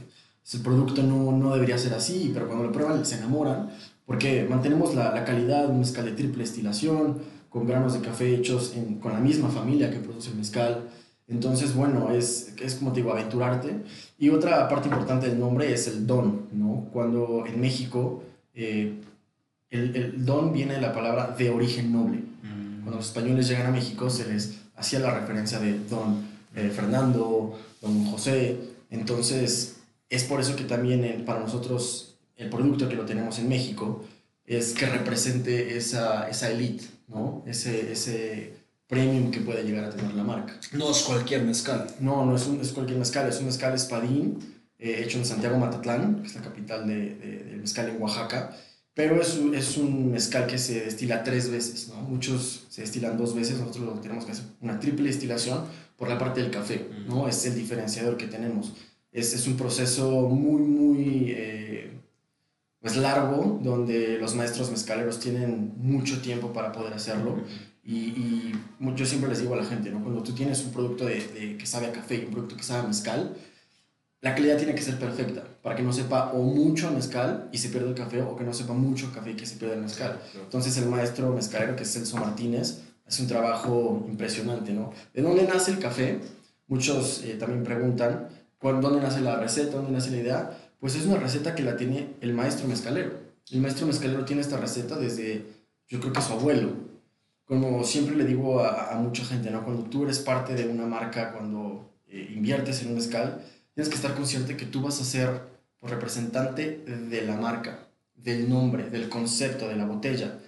el 0.52 0.60
producto 0.60 1.02
no, 1.02 1.32
no 1.32 1.52
debería 1.52 1.76
ser 1.76 1.92
así, 1.92 2.30
pero 2.32 2.46
cuando 2.46 2.64
lo 2.64 2.72
prueban 2.72 3.04
se 3.04 3.16
enamoran 3.16 3.70
porque 4.06 4.46
mantenemos 4.48 4.94
la, 4.94 5.14
la 5.14 5.24
calidad, 5.24 5.68
un 5.70 5.80
mezcal 5.80 6.04
de 6.04 6.12
triple 6.12 6.42
destilación, 6.42 7.18
con 7.48 7.66
granos 7.66 7.94
de 7.94 8.00
café 8.00 8.34
hechos 8.34 8.74
en, 8.76 8.96
con 8.96 9.12
la 9.12 9.20
misma 9.20 9.48
familia 9.48 9.90
que 9.90 9.98
produce 9.98 10.30
el 10.30 10.36
mezcal. 10.36 10.90
Entonces, 11.26 11.74
bueno, 11.74 12.10
es, 12.10 12.54
es 12.60 12.74
como 12.74 12.92
te 12.92 13.00
digo, 13.00 13.12
aventurarte. 13.12 13.82
Y 14.18 14.28
otra 14.28 14.68
parte 14.68 14.88
importante 14.88 15.28
del 15.28 15.38
nombre 15.38 15.72
es 15.72 15.86
el 15.88 16.06
don, 16.06 16.48
¿no? 16.52 16.88
Cuando 16.92 17.44
en 17.46 17.60
México 17.60 18.22
eh, 18.52 19.00
el, 19.70 19.96
el, 19.96 20.24
don 20.24 20.52
viene 20.52 20.74
de 20.74 20.80
la 20.82 20.92
palabra 20.92 21.34
de 21.38 21.48
origen 21.48 21.92
noble. 21.92 22.18
Mm. 22.18 22.82
Cuando 22.82 22.96
los 22.96 23.06
españoles 23.06 23.48
llegan 23.48 23.68
a 23.68 23.70
México 23.70 24.10
se 24.10 24.30
les 24.30 24.63
hacía 24.76 24.98
la 25.00 25.18
referencia 25.18 25.58
de 25.58 25.78
don 25.80 26.26
eh, 26.54 26.70
Fernando, 26.74 27.58
don 27.80 28.06
José. 28.06 28.56
Entonces, 28.90 29.76
es 30.08 30.24
por 30.24 30.40
eso 30.40 30.56
que 30.56 30.64
también 30.64 31.04
el, 31.04 31.24
para 31.24 31.40
nosotros 31.40 32.16
el 32.36 32.50
producto 32.50 32.88
que 32.88 32.96
lo 32.96 33.04
tenemos 33.04 33.38
en 33.38 33.48
México 33.48 34.04
es 34.46 34.74
que 34.74 34.86
represente 34.86 35.76
esa, 35.76 36.28
esa 36.28 36.50
elite, 36.50 36.84
¿no? 37.08 37.42
Ese, 37.46 37.92
ese 37.92 38.54
premium 38.86 39.30
que 39.30 39.40
puede 39.40 39.64
llegar 39.64 39.84
a 39.84 39.90
tener 39.90 40.14
la 40.14 40.24
marca. 40.24 40.60
No 40.72 40.90
es 40.90 41.02
cualquier 41.02 41.42
mezcal. 41.42 41.86
No, 42.00 42.26
no 42.26 42.36
es, 42.36 42.46
un, 42.46 42.60
es 42.60 42.72
cualquier 42.72 42.98
mezcal, 42.98 43.28
es 43.28 43.38
un 43.38 43.46
mezcal 43.46 43.74
espadín 43.74 44.38
eh, 44.78 45.02
hecho 45.02 45.18
en 45.18 45.24
Santiago 45.24 45.58
Matatlán, 45.58 46.20
que 46.20 46.28
es 46.28 46.34
la 46.34 46.42
capital 46.42 46.86
del 46.86 47.18
de, 47.18 47.44
de 47.44 47.56
mezcal 47.56 47.88
en 47.88 48.02
Oaxaca 48.02 48.54
pero 48.94 49.20
es 49.20 49.36
un, 49.36 49.54
es 49.54 49.76
un 49.76 50.12
mezcal 50.12 50.46
que 50.46 50.56
se 50.56 50.84
destila 50.84 51.24
tres 51.24 51.50
veces, 51.50 51.88
¿no? 51.88 52.00
Muchos 52.02 52.66
se 52.68 52.82
destilan 52.82 53.18
dos 53.18 53.34
veces, 53.34 53.58
nosotros 53.58 53.84
lo 53.84 53.92
tenemos 54.00 54.24
que 54.24 54.32
hacer 54.32 54.44
una 54.60 54.78
triple 54.78 55.08
destilación 55.08 55.64
por 55.96 56.08
la 56.08 56.16
parte 56.16 56.40
del 56.40 56.52
café, 56.52 56.88
¿no? 57.06 57.28
Es 57.28 57.44
el 57.44 57.56
diferenciador 57.56 58.16
que 58.16 58.28
tenemos. 58.28 58.72
Es, 59.10 59.34
es 59.34 59.46
un 59.48 59.56
proceso 59.56 60.28
muy, 60.28 60.62
muy 60.62 61.24
eh, 61.28 61.90
pues 62.80 62.96
largo, 62.96 63.58
donde 63.62 64.18
los 64.18 64.34
maestros 64.36 64.70
mezcaleros 64.70 65.18
tienen 65.18 65.74
mucho 65.76 66.20
tiempo 66.20 66.52
para 66.52 66.70
poder 66.70 66.94
hacerlo. 66.94 67.42
Y, 67.82 67.96
y, 67.96 68.52
yo 68.96 69.06
siempre 69.06 69.28
les 69.28 69.40
digo 69.40 69.54
a 69.54 69.56
la 69.56 69.64
gente, 69.64 69.90
¿no? 69.90 70.02
Cuando 70.02 70.22
tú 70.22 70.32
tienes 70.32 70.64
un 70.64 70.72
producto 70.72 71.04
de, 71.04 71.26
de, 71.28 71.56
que 71.56 71.66
sabe 71.66 71.86
a 71.86 71.92
café 71.92 72.16
y 72.16 72.24
un 72.26 72.30
producto 72.30 72.56
que 72.56 72.62
sabe 72.62 72.84
a 72.84 72.88
mezcal, 72.88 73.36
la 74.24 74.34
calidad 74.34 74.56
tiene 74.56 74.74
que 74.74 74.80
ser 74.80 74.98
perfecta 74.98 75.44
para 75.62 75.76
que 75.76 75.82
no 75.82 75.92
sepa 75.92 76.32
o 76.32 76.42
mucho 76.42 76.90
mezcal 76.90 77.50
y 77.52 77.58
se 77.58 77.68
pierda 77.68 77.90
el 77.90 77.94
café 77.94 78.22
o 78.22 78.34
que 78.34 78.42
no 78.42 78.54
sepa 78.54 78.72
mucho 78.72 79.12
café 79.12 79.32
y 79.32 79.34
que 79.34 79.44
se 79.44 79.56
pierda 79.56 79.74
el 79.74 79.82
mezcal. 79.82 80.18
Entonces 80.34 80.78
el 80.78 80.86
maestro 80.86 81.30
mezcalero 81.30 81.76
que 81.76 81.82
es 81.82 81.92
Celso 81.92 82.16
Martínez 82.16 82.84
hace 83.06 83.20
un 83.20 83.28
trabajo 83.28 84.02
impresionante, 84.08 84.72
¿no? 84.72 84.94
¿De 85.12 85.20
dónde 85.20 85.42
nace 85.42 85.72
el 85.72 85.78
café? 85.78 86.20
Muchos 86.68 87.22
eh, 87.22 87.34
también 87.34 87.64
preguntan, 87.64 88.28
¿dónde 88.62 88.98
nace 88.98 89.20
la 89.20 89.36
receta? 89.36 89.76
¿Dónde 89.76 89.92
nace 89.92 90.10
la 90.10 90.16
idea? 90.16 90.58
Pues 90.80 90.94
es 90.96 91.04
una 91.04 91.18
receta 91.18 91.54
que 91.54 91.62
la 91.62 91.76
tiene 91.76 92.14
el 92.22 92.32
maestro 92.32 92.66
mezcalero. 92.66 93.12
El 93.50 93.60
maestro 93.60 93.86
mezcalero 93.86 94.24
tiene 94.24 94.40
esta 94.40 94.56
receta 94.56 94.96
desde, 94.96 95.44
yo 95.86 96.00
creo 96.00 96.14
que 96.14 96.22
su 96.22 96.32
abuelo. 96.32 96.70
Como 97.44 97.84
siempre 97.84 98.16
le 98.16 98.24
digo 98.24 98.60
a, 98.60 98.94
a 98.94 98.96
mucha 98.96 99.22
gente, 99.22 99.50
¿no? 99.50 99.62
Cuando 99.62 99.82
tú 99.82 100.04
eres 100.04 100.20
parte 100.20 100.54
de 100.54 100.66
una 100.66 100.86
marca, 100.86 101.30
cuando 101.30 101.90
eh, 102.08 102.32
inviertes 102.34 102.80
en 102.80 102.88
un 102.88 102.94
mezcal, 102.94 103.44
tienes 103.74 103.88
que 103.88 103.96
estar 103.96 104.14
consciente 104.14 104.56
que 104.56 104.66
tú 104.66 104.82
vas 104.82 105.00
a 105.00 105.04
ser 105.04 105.54
representante 105.82 106.78
de 106.86 107.22
la 107.22 107.36
marca, 107.36 107.88
del 108.14 108.48
nombre, 108.48 108.88
del 108.88 109.08
concepto, 109.08 109.68
de 109.68 109.76
la 109.76 109.84
botella. 109.84 110.38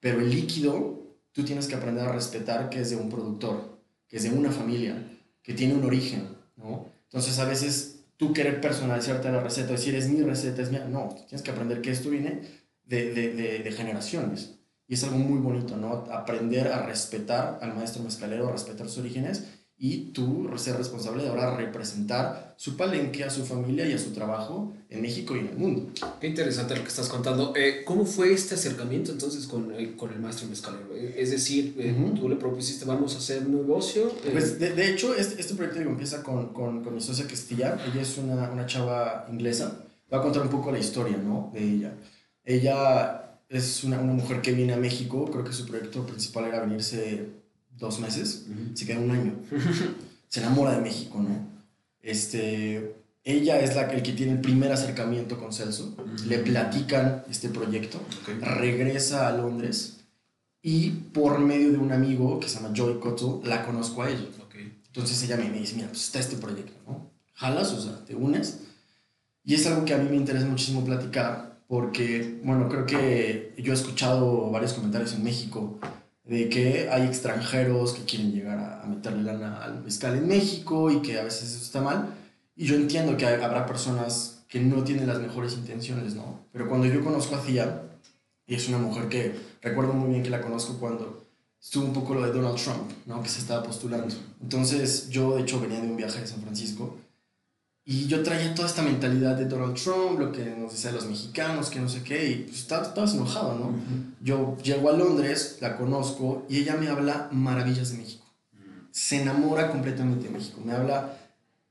Pero 0.00 0.20
el 0.20 0.30
líquido, 0.30 1.02
tú 1.32 1.44
tienes 1.44 1.66
que 1.66 1.74
aprender 1.74 2.06
a 2.06 2.12
respetar 2.12 2.70
que 2.70 2.80
es 2.80 2.90
de 2.90 2.96
un 2.96 3.10
productor, 3.10 3.78
que 4.06 4.16
es 4.16 4.22
de 4.22 4.30
una 4.30 4.50
familia, 4.50 4.96
que 5.42 5.54
tiene 5.54 5.74
un 5.74 5.84
origen, 5.84 6.28
¿no? 6.56 6.86
Entonces 7.04 7.38
a 7.38 7.44
veces 7.44 8.04
tú 8.16 8.32
querer 8.32 8.60
personalizarte 8.60 9.30
la 9.30 9.40
receta, 9.40 9.72
decir 9.72 9.94
es 9.94 10.08
mi 10.08 10.22
receta, 10.22 10.62
es 10.62 10.70
mía, 10.70 10.86
no, 10.88 11.14
tienes 11.26 11.42
que 11.42 11.50
aprender 11.50 11.82
que 11.82 11.90
esto 11.90 12.10
viene 12.10 12.42
de, 12.84 13.12
de, 13.12 13.34
de, 13.34 13.58
de 13.60 13.72
generaciones. 13.72 14.54
Y 14.86 14.94
es 14.94 15.04
algo 15.04 15.18
muy 15.18 15.38
bonito, 15.38 15.76
¿no? 15.76 16.06
Aprender 16.10 16.68
a 16.68 16.86
respetar 16.86 17.58
al 17.60 17.74
maestro 17.74 18.02
mezcalero, 18.02 18.48
a 18.48 18.52
respetar 18.52 18.88
sus 18.88 18.98
orígenes 18.98 19.44
y 19.80 20.06
tú 20.10 20.50
ser 20.56 20.76
responsable 20.76 21.22
de 21.22 21.28
ahora 21.28 21.56
representar 21.56 22.54
su 22.56 22.76
palenque, 22.76 23.22
a 23.22 23.30
su 23.30 23.46
familia 23.46 23.86
y 23.86 23.92
a 23.92 23.98
su 23.98 24.10
trabajo 24.10 24.74
en 24.90 25.02
México 25.02 25.36
y 25.36 25.40
en 25.40 25.48
el 25.48 25.56
mundo. 25.56 25.92
Qué 26.20 26.26
interesante 26.26 26.74
lo 26.74 26.82
que 26.82 26.88
estás 26.88 27.08
contando. 27.08 27.52
Eh, 27.54 27.82
¿Cómo 27.84 28.04
fue 28.04 28.32
este 28.32 28.56
acercamiento 28.56 29.12
entonces 29.12 29.46
con 29.46 29.72
el, 29.72 29.94
con 29.94 30.12
el 30.12 30.18
maestro 30.18 30.48
mezcalero? 30.48 30.88
Eh, 30.94 31.14
es 31.18 31.30
decir, 31.30 31.76
eh, 31.78 31.94
tú 32.16 32.28
le 32.28 32.34
propusiste, 32.34 32.84
vamos 32.86 33.14
a 33.14 33.18
hacer 33.18 33.46
un 33.46 33.54
negocio. 33.54 34.12
Pues 34.32 34.58
de, 34.58 34.74
de, 34.74 34.90
hecho, 34.90 35.14
este, 35.14 35.40
este 35.40 35.54
proyecto 35.54 35.78
digo, 35.78 35.92
empieza 35.92 36.24
con, 36.24 36.52
con, 36.52 36.82
con, 36.82 36.94
mi 36.94 37.00
socia 37.00 37.28
Castilla. 37.28 37.78
Ella 37.86 38.02
es 38.02 38.18
una, 38.18 38.50
una 38.50 38.66
chava 38.66 39.26
inglesa. 39.30 39.84
Voy 40.10 40.18
a 40.18 40.22
contar 40.22 40.42
un 40.42 40.48
poco 40.48 40.72
la 40.72 40.80
historia 40.80 41.18
¿no? 41.18 41.52
de 41.54 41.62
ella. 41.62 41.94
Ella 42.44 43.38
es 43.48 43.84
una, 43.84 44.00
una 44.00 44.14
mujer 44.14 44.40
que 44.40 44.52
viene 44.52 44.72
a 44.72 44.78
México. 44.78 45.30
Creo 45.30 45.44
que 45.44 45.52
su 45.52 45.66
proyecto 45.66 46.04
principal 46.04 46.46
era 46.46 46.60
venirse 46.60 47.38
dos 47.78 48.00
meses, 48.00 48.46
uh 48.48 48.52
-huh. 48.52 48.76
se 48.76 48.86
queda 48.86 49.00
un 49.00 49.10
año. 49.10 49.34
se 50.28 50.40
enamora 50.40 50.72
de 50.72 50.82
México, 50.82 51.20
¿no? 51.20 51.46
Este, 52.02 52.94
ella 53.24 53.60
es 53.60 53.74
la, 53.74 53.82
el 53.90 54.02
que 54.02 54.12
tiene 54.12 54.32
el 54.32 54.40
primer 54.40 54.72
acercamiento 54.72 55.38
con 55.38 55.52
Celso, 55.52 55.94
uh 55.96 56.02
-huh. 56.02 56.24
le 56.26 56.38
platican 56.38 57.24
este 57.30 57.48
proyecto, 57.48 58.00
okay. 58.22 58.38
regresa 58.40 59.28
a 59.28 59.36
Londres 59.36 59.98
y 60.62 60.90
por 60.90 61.38
medio 61.38 61.72
de 61.72 61.78
un 61.78 61.92
amigo 61.92 62.40
que 62.40 62.48
se 62.48 62.56
llama 62.56 62.74
Joy 62.74 62.98
Cotto, 62.98 63.40
la 63.44 63.64
conozco 63.64 64.02
a 64.02 64.10
ella. 64.10 64.26
Okay. 64.46 64.80
Entonces 64.86 65.22
ella 65.22 65.36
me, 65.36 65.48
me 65.50 65.60
dice, 65.60 65.76
mira, 65.76 65.88
pues 65.88 66.04
está 66.04 66.18
este 66.18 66.36
proyecto, 66.36 66.72
¿no? 66.86 67.10
Jalas, 67.34 67.72
o 67.72 67.80
sea, 67.80 68.04
te 68.04 68.14
unes. 68.14 68.60
Y 69.44 69.54
es 69.54 69.66
algo 69.66 69.84
que 69.84 69.94
a 69.94 69.98
mí 69.98 70.08
me 70.10 70.16
interesa 70.16 70.46
muchísimo 70.46 70.84
platicar 70.84 71.60
porque, 71.68 72.40
bueno, 72.44 72.68
creo 72.68 72.86
que 72.86 73.54
yo 73.58 73.72
he 73.72 73.74
escuchado 73.74 74.50
varios 74.50 74.72
comentarios 74.72 75.12
en 75.12 75.22
México 75.22 75.78
de 76.28 76.48
que 76.48 76.88
hay 76.90 77.06
extranjeros 77.06 77.94
que 77.94 78.04
quieren 78.04 78.32
llegar 78.32 78.58
a, 78.58 78.82
a 78.82 78.86
meterle 78.86 79.22
lana 79.22 79.62
al 79.64 79.82
mezcal 79.82 80.16
en 80.16 80.28
México 80.28 80.90
y 80.90 81.00
que 81.00 81.18
a 81.18 81.24
veces 81.24 81.50
eso 81.50 81.62
está 81.62 81.80
mal. 81.80 82.14
Y 82.54 82.66
yo 82.66 82.76
entiendo 82.76 83.16
que 83.16 83.26
habrá 83.26 83.66
personas 83.66 84.44
que 84.48 84.60
no 84.60 84.84
tienen 84.84 85.06
las 85.06 85.20
mejores 85.20 85.54
intenciones, 85.54 86.14
¿no? 86.14 86.40
Pero 86.52 86.68
cuando 86.68 86.86
yo 86.86 87.02
conozco 87.02 87.34
a 87.34 87.42
Cia, 87.42 87.82
y 88.46 88.54
es 88.54 88.68
una 88.68 88.78
mujer 88.78 89.08
que 89.08 89.34
recuerdo 89.62 89.92
muy 89.92 90.10
bien 90.10 90.22
que 90.22 90.30
la 90.30 90.40
conozco 90.40 90.78
cuando 90.78 91.24
estuvo 91.60 91.84
un 91.84 91.92
poco 91.92 92.14
lo 92.14 92.22
de 92.22 92.32
Donald 92.32 92.56
Trump, 92.56 92.90
¿no? 93.06 93.22
Que 93.22 93.28
se 93.28 93.40
estaba 93.40 93.62
postulando. 93.62 94.14
Entonces 94.42 95.08
yo, 95.10 95.36
de 95.36 95.42
hecho, 95.42 95.60
venía 95.60 95.80
de 95.80 95.88
un 95.88 95.96
viaje 95.96 96.20
de 96.20 96.26
San 96.26 96.42
Francisco 96.42 96.96
y 97.90 98.06
yo 98.06 98.22
traía 98.22 98.54
toda 98.54 98.68
esta 98.68 98.82
mentalidad 98.82 99.34
de 99.34 99.46
Donald 99.46 99.74
Trump, 99.74 100.20
lo 100.20 100.30
que 100.30 100.44
nos 100.44 100.72
decía 100.72 100.92
los 100.92 101.06
mexicanos, 101.06 101.70
que 101.70 101.80
no 101.80 101.88
sé 101.88 102.02
qué, 102.02 102.30
y 102.30 102.34
pues 102.42 102.58
estabas, 102.58 103.14
enojado, 103.14 103.54
¿no? 103.54 103.68
Uh 103.68 103.72
-huh. 103.72 104.14
Yo 104.20 104.58
llego 104.62 104.90
a 104.90 104.92
Londres, 104.92 105.56
la 105.62 105.78
conozco, 105.78 106.44
y 106.50 106.58
ella 106.58 106.76
me 106.76 106.88
habla 106.88 107.30
maravillas 107.32 107.92
de 107.92 107.96
México. 107.96 108.26
Uh 108.52 108.56
-huh. 108.58 108.88
Se 108.90 109.22
enamora 109.22 109.70
completamente 109.70 110.26
de 110.26 110.34
México. 110.34 110.60
Me 110.62 110.74
habla 110.74 111.16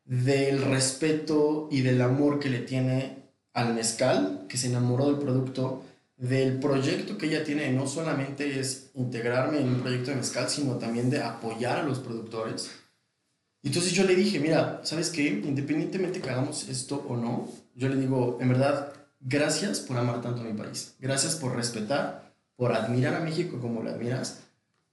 del 0.06 0.64
respeto 0.64 1.68
y 1.70 1.82
del 1.82 2.02
amor 2.02 2.40
que 2.40 2.50
le 2.50 2.62
tiene 2.62 3.18
al 3.54 3.76
mezcal, 3.76 4.48
que 4.50 4.58
se 4.58 4.70
enamoró 4.70 5.06
del 5.06 5.20
producto, 5.20 5.84
del 6.18 6.58
proyecto 6.58 7.16
que 7.20 7.28
ella 7.28 7.44
tiene, 7.44 7.72
no 7.72 7.86
solamente 7.86 8.60
es 8.60 8.90
integrarme 8.96 9.60
en 9.60 9.70
un 9.70 9.82
proyecto 9.82 10.10
de 10.10 10.18
mezcal, 10.18 10.50
sino 10.50 10.78
también 10.78 11.12
de 11.12 11.22
apoyar 11.22 11.78
a 11.78 11.84
los 11.84 12.00
productores 12.00 12.72
entonces 13.64 13.92
yo 13.94 14.04
le 14.04 14.16
dije, 14.16 14.40
mira, 14.40 14.82
¿sabes 14.84 15.10
qué? 15.10 15.28
Independientemente 15.28 16.22
que 16.22 16.30
hagamos 16.30 16.70
esto 16.70 17.06
o 17.08 17.18
no, 17.18 17.50
yo 17.76 17.90
le 17.90 17.96
digo, 17.98 18.38
en 18.42 18.50
verdad, 18.50 18.94
gracias 19.20 19.80
por 19.80 19.98
amar 19.98 20.22
tanto 20.22 20.42
a 20.42 20.44
mi 20.44 20.54
país. 20.54 20.94
Gracias 21.00 21.36
por 21.36 21.56
respetar, 21.56 22.32
por 22.56 22.74
admirar 22.74 23.16
a 23.16 23.20
México 23.20 23.60
como 23.60 23.82
lo 23.82 23.90
admiras. 23.90 24.40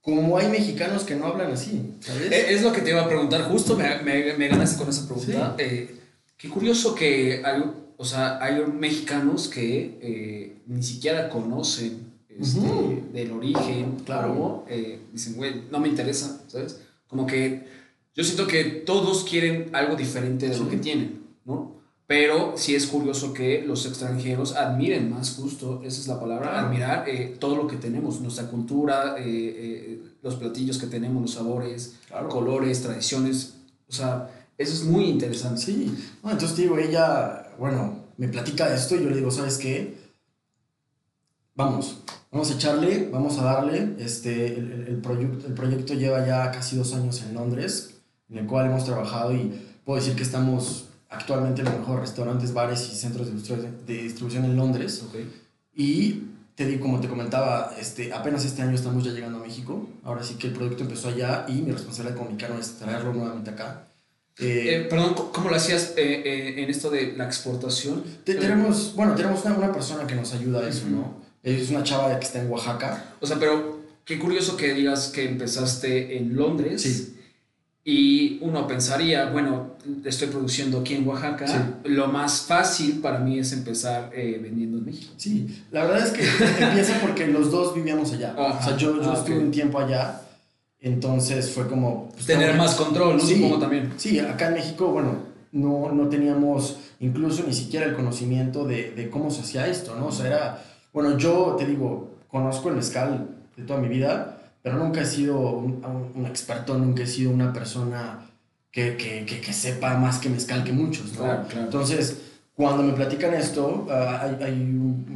Como 0.01 0.37
hay 0.37 0.49
mexicanos 0.49 1.03
que 1.03 1.15
no 1.15 1.25
hablan 1.25 1.51
así, 1.51 1.95
¿sabes? 1.99 2.31
Es 2.31 2.61
lo 2.61 2.71
que 2.71 2.81
te 2.81 2.91
iba 2.91 3.01
a 3.01 3.07
preguntar, 3.07 3.41
justo 3.49 3.75
me, 3.75 4.03
me, 4.03 4.33
me 4.33 4.47
ganaste 4.47 4.77
con 4.77 4.89
esa 4.89 5.07
pregunta. 5.07 5.55
Sí. 5.57 5.63
Eh, 5.63 5.99
qué 6.37 6.47
curioso 6.47 6.93
que 6.93 7.41
hay, 7.43 7.63
o 7.97 8.05
sea, 8.05 8.37
hay 8.43 8.63
mexicanos 8.67 9.47
que 9.47 9.97
eh, 10.01 10.57
ni 10.67 10.83
siquiera 10.83 11.27
conocen 11.29 12.13
este, 12.29 12.59
uh 12.59 12.63
-huh. 12.63 13.11
del 13.13 13.31
origen, 13.31 13.97
claro. 14.05 14.65
Eh, 14.69 14.99
dicen, 15.11 15.35
güey, 15.37 15.63
no 15.71 15.79
me 15.79 15.87
interesa, 15.87 16.39
¿sabes? 16.47 16.81
Como 17.07 17.25
que 17.25 17.63
yo 18.15 18.23
siento 18.23 18.47
que 18.47 18.63
todos 18.63 19.25
quieren 19.25 19.69
algo 19.73 19.95
diferente 19.95 20.47
de 20.47 20.55
sí. 20.55 20.63
lo 20.63 20.69
que 20.69 20.77
tienen, 20.77 21.21
¿no? 21.43 21.75
Pero 22.07 22.53
sí 22.55 22.75
es 22.75 22.85
curioso 22.85 23.33
que 23.33 23.63
los 23.65 23.85
extranjeros 23.85 24.55
admiren 24.55 25.09
más 25.09 25.35
justo, 25.35 25.81
esa 25.83 26.01
es 26.01 26.07
la 26.07 26.19
palabra, 26.19 26.51
claro. 26.51 26.67
admirar 26.67 27.09
eh, 27.09 27.35
todo 27.39 27.55
lo 27.55 27.67
que 27.67 27.77
tenemos, 27.77 28.21
nuestra 28.21 28.47
cultura, 28.47 29.15
eh, 29.17 29.23
eh, 29.25 30.03
los 30.21 30.35
platillos 30.35 30.77
que 30.77 30.85
tenemos, 30.85 31.21
los 31.21 31.31
sabores, 31.31 31.95
claro. 32.07 32.29
colores, 32.29 32.83
tradiciones, 32.83 33.55
o 33.89 33.91
sea, 33.91 34.29
eso 34.57 34.73
es 34.73 34.83
muy 34.83 35.05
interesante. 35.05 35.61
Sí, 35.61 35.93
no, 36.23 36.31
entonces 36.31 36.55
digo, 36.55 36.77
ella, 36.77 37.49
bueno, 37.57 38.05
me 38.17 38.27
platica 38.27 38.73
esto 38.73 38.95
y 38.95 39.03
yo 39.03 39.09
le 39.09 39.17
digo, 39.17 39.31
¿sabes 39.31 39.57
qué? 39.57 39.97
Vamos, 41.55 41.97
vamos 42.31 42.51
a 42.51 42.53
echarle, 42.53 43.09
vamos 43.11 43.39
a 43.39 43.43
darle, 43.45 43.95
este, 43.97 44.59
el, 44.59 44.71
el, 44.71 44.87
el, 44.89 45.01
proyecto, 45.01 45.47
el 45.47 45.53
proyecto 45.53 45.95
lleva 45.95 46.25
ya 46.25 46.51
casi 46.51 46.77
dos 46.77 46.93
años 46.93 47.23
en 47.23 47.33
Londres, 47.33 47.94
en 48.29 48.37
el 48.37 48.45
cual 48.45 48.67
hemos 48.67 48.85
trabajado 48.85 49.33
y 49.33 49.51
puedo 49.83 49.99
decir 49.99 50.15
que 50.15 50.23
estamos 50.23 50.89
actualmente 51.09 51.61
en 51.61 51.65
los 51.65 51.79
mejores 51.79 52.01
restaurantes, 52.01 52.53
bares 52.53 52.89
y 52.91 52.95
centros 52.95 53.27
de 53.27 53.93
distribución 53.93 54.45
en 54.45 54.55
Londres. 54.55 55.03
Okay. 55.09 55.31
Y 55.73 56.23
te 56.55 56.65
digo, 56.65 56.81
como 56.81 56.99
te 56.99 57.07
comentaba, 57.07 57.73
este, 57.79 58.13
apenas 58.13 58.45
este 58.45 58.61
año 58.61 58.75
estamos 58.75 59.03
ya 59.03 59.11
llegando 59.11 59.39
a 59.39 59.41
México. 59.41 59.87
Ahora 60.03 60.23
sí 60.23 60.35
que 60.35 60.47
el 60.47 60.53
producto 60.53 60.83
empezó 60.83 61.09
allá 61.09 61.45
y 61.47 61.53
mi 61.61 61.71
responsabilidad 61.71 62.17
como 62.17 62.31
mexicano 62.31 62.59
es 62.59 62.77
traerlo 62.77 63.13
nuevamente 63.13 63.51
acá. 63.51 63.87
Eh, 64.37 64.75
eh, 64.75 64.87
perdón, 64.89 65.15
¿cómo 65.31 65.49
lo 65.49 65.55
hacías 65.55 65.93
eh, 65.95 66.21
eh, 66.25 66.63
en 66.63 66.69
esto 66.69 66.89
de 66.89 67.13
la 67.15 67.25
exportación? 67.25 68.03
Te, 68.25 68.35
tenemos, 68.35 68.93
bueno, 68.93 69.15
tenemos 69.15 69.45
una, 69.45 69.57
una, 69.57 69.71
persona 69.71 70.05
que 70.05 70.15
nos 70.15 70.33
ayuda 70.33 70.59
a 70.59 70.67
eso, 70.67 70.85
uh 70.85 70.89
-huh. 70.89 70.91
¿no? 70.91 71.25
Es 71.41 71.69
una 71.69 71.83
chava 71.83 72.19
que 72.19 72.25
está 72.25 72.41
en 72.41 72.49
Oaxaca. 72.49 73.15
O 73.21 73.25
sea, 73.25 73.37
pero 73.39 73.79
qué 74.03 74.19
curioso 74.19 74.57
que 74.57 74.73
digas 74.73 75.07
que 75.07 75.29
empezaste 75.29 76.17
en 76.17 76.35
Londres. 76.35 76.81
Sí 76.81 77.14
y 77.87 78.39
uno 78.41 78.65
pensaría, 78.65 79.29
bueno, 79.29 79.75
estoy 80.03 80.29
produciendo 80.29 80.79
aquí 80.79 80.95
en 80.95 81.07
Oaxaca, 81.07 81.47
sí. 81.47 81.57
lo 81.83 82.07
más 82.07 82.41
fácil 82.41 82.99
para 82.99 83.19
mí 83.19 83.37
es 83.37 83.53
empezar 83.53 84.09
eh, 84.11 84.39
vendiendo 84.41 84.79
en 84.79 84.85
México. 84.85 85.13
Sí, 85.17 85.63
la 85.71 85.85
verdad 85.85 86.07
es 86.07 86.11
que 86.11 86.63
empieza 86.65 86.99
porque 86.99 87.27
los 87.27 87.51
dos 87.51 87.75
vivíamos 87.75 88.11
allá. 88.11 88.33
Ajá. 88.35 88.57
O 88.59 88.63
sea, 88.63 88.75
yo, 88.75 88.99
yo 88.99 89.11
ah, 89.11 89.13
estuve 89.13 89.35
okay. 89.35 89.45
un 89.45 89.51
tiempo 89.51 89.77
allá, 89.77 90.19
entonces 90.81 91.51
fue 91.51 91.67
como... 91.67 92.09
Pues, 92.09 92.25
Tener 92.25 92.55
más 92.55 92.73
control, 92.73 93.17
¿no? 93.17 93.23
Sí, 93.23 93.35
Supongo 93.35 93.59
también. 93.59 93.93
Sí, 93.97 94.17
acá 94.17 94.47
en 94.47 94.55
México, 94.55 94.87
bueno, 94.87 95.19
no, 95.51 95.91
no 95.91 96.09
teníamos 96.09 96.77
incluso 96.99 97.43
ni 97.45 97.53
siquiera 97.53 97.85
el 97.85 97.93
conocimiento 97.93 98.65
de, 98.65 98.93
de 98.95 99.11
cómo 99.11 99.29
se 99.29 99.41
hacía 99.41 99.67
esto, 99.67 99.95
¿no? 99.95 100.07
O 100.07 100.11
sea, 100.11 100.25
era... 100.25 100.65
Bueno, 100.91 101.19
yo 101.19 101.55
te 101.59 101.67
digo, 101.67 102.15
conozco 102.29 102.69
el 102.69 102.77
mezcal 102.77 103.27
de 103.55 103.63
toda 103.63 103.79
mi 103.79 103.89
vida, 103.89 104.34
pero 104.65 104.79
nunca 104.79 105.01
he 105.01 105.05
sido 105.05 105.37
un, 105.37 106.11
un, 106.15 106.25
experto, 106.25 106.75
nunca 106.75 107.03
he 107.03 107.05
sido 107.05 107.29
una 107.29 107.53
persona 107.53 108.25
que, 108.71 108.97
que, 108.97 109.23
que, 109.23 109.39
que, 109.39 109.53
sepa 109.53 109.95
más 109.95 110.17
que 110.17 110.27
mezcal 110.27 110.63
que 110.63 110.73
muchos, 110.73 111.13
¿no? 111.13 111.19
Claro, 111.19 111.45
claro. 111.47 111.65
Entonces, 111.65 112.17
cuando 112.55 112.81
me 112.81 112.93
platican 112.93 113.35
esto, 113.35 113.85
uh, 113.87 113.91
hay, 113.91 114.37
hay, 114.41 114.53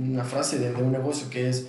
una 0.08 0.24
frase 0.24 0.60
de, 0.60 0.72
de, 0.72 0.84
un 0.84 0.92
negocio 0.92 1.32
que 1.32 1.50
es, 1.50 1.66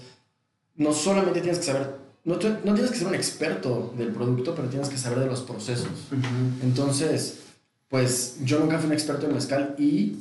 no 0.76 0.92
solamente 0.92 1.40
tienes 1.40 1.58
que 1.60 1.64
saber, 1.64 1.96
no, 2.24 2.34
no, 2.34 2.74
tienes 2.74 2.90
que 2.90 2.98
ser 2.98 3.06
un 3.06 3.14
experto 3.14 3.94
del 3.96 4.08
producto, 4.08 4.54
pero 4.54 4.68
tienes 4.68 4.90
que 4.90 4.98
saber 4.98 5.20
de 5.20 5.26
los 5.26 5.40
procesos. 5.40 5.88
Uh 6.12 6.16
-huh. 6.16 6.62
Entonces, 6.64 7.38
pues 7.88 8.40
yo 8.44 8.58
nunca 8.58 8.76
fui 8.76 8.88
un 8.88 8.92
experto 8.92 9.24
en 9.24 9.32
mezcal 9.32 9.74
y 9.78 10.18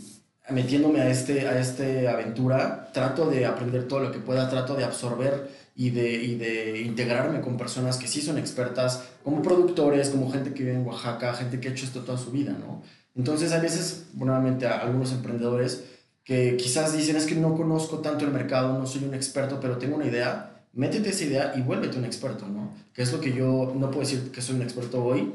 metiéndome 0.50 1.02
a 1.02 1.10
este, 1.10 1.46
a 1.46 1.60
este 1.60 2.08
aventura, 2.08 2.90
trato 2.94 3.30
de 3.30 3.46
aprender 3.46 3.86
todo 3.86 4.00
lo 4.00 4.14
que 4.14 4.20
pueda, 4.20 4.50
trato 4.50 4.76
de 4.76 4.86
absorber 4.86 5.59
y 5.80 5.92
de, 5.92 6.12
y 6.12 6.36
de 6.36 6.82
integrarme 6.82 7.40
con 7.40 7.56
personas 7.56 7.96
que 7.96 8.06
sí 8.06 8.22
son 8.22 8.38
expertas, 8.38 9.02
como 9.24 9.42
productores, 9.42 10.10
como 10.10 10.30
gente 10.30 10.54
que 10.54 10.64
vive 10.64 10.76
en 10.76 10.86
Oaxaca, 10.86 11.34
gente 11.34 11.62
que 11.62 11.70
ha 11.70 11.72
hecho 11.72 11.86
esto 11.86 12.02
toda 12.02 12.18
su 12.18 12.32
vida, 12.32 12.52
¿no? 12.52 12.84
Entonces, 13.16 13.54
a 13.54 13.60
veces, 13.60 14.08
nuevamente, 14.14 14.68
a 14.68 14.80
algunos 14.80 15.14
emprendedores 15.14 15.86
que 16.26 16.58
quizás 16.58 16.92
dicen, 16.92 17.16
es 17.16 17.26
que 17.26 17.36
no 17.36 17.56
conozco 17.56 18.00
tanto 18.00 18.26
el 18.26 18.32
mercado, 18.32 18.78
no 18.78 18.86
soy 18.86 19.06
un 19.06 19.14
experto, 19.14 19.62
pero 19.62 19.78
tengo 19.78 19.96
una 19.96 20.06
idea, 20.06 20.64
métete 20.74 21.12
esa 21.12 21.24
idea 21.24 21.54
y 21.56 21.62
vuélvete 21.62 21.98
un 21.98 22.04
experto, 22.04 22.46
¿no? 22.50 22.74
Que 22.94 23.04
es 23.04 23.14
lo 23.14 23.22
que 23.22 23.32
yo 23.32 23.74
no 23.74 23.90
puedo 23.90 24.02
decir 24.02 24.32
que 24.34 24.42
soy 24.42 24.58
un 24.58 24.64
experto 24.64 25.02
hoy, 25.02 25.32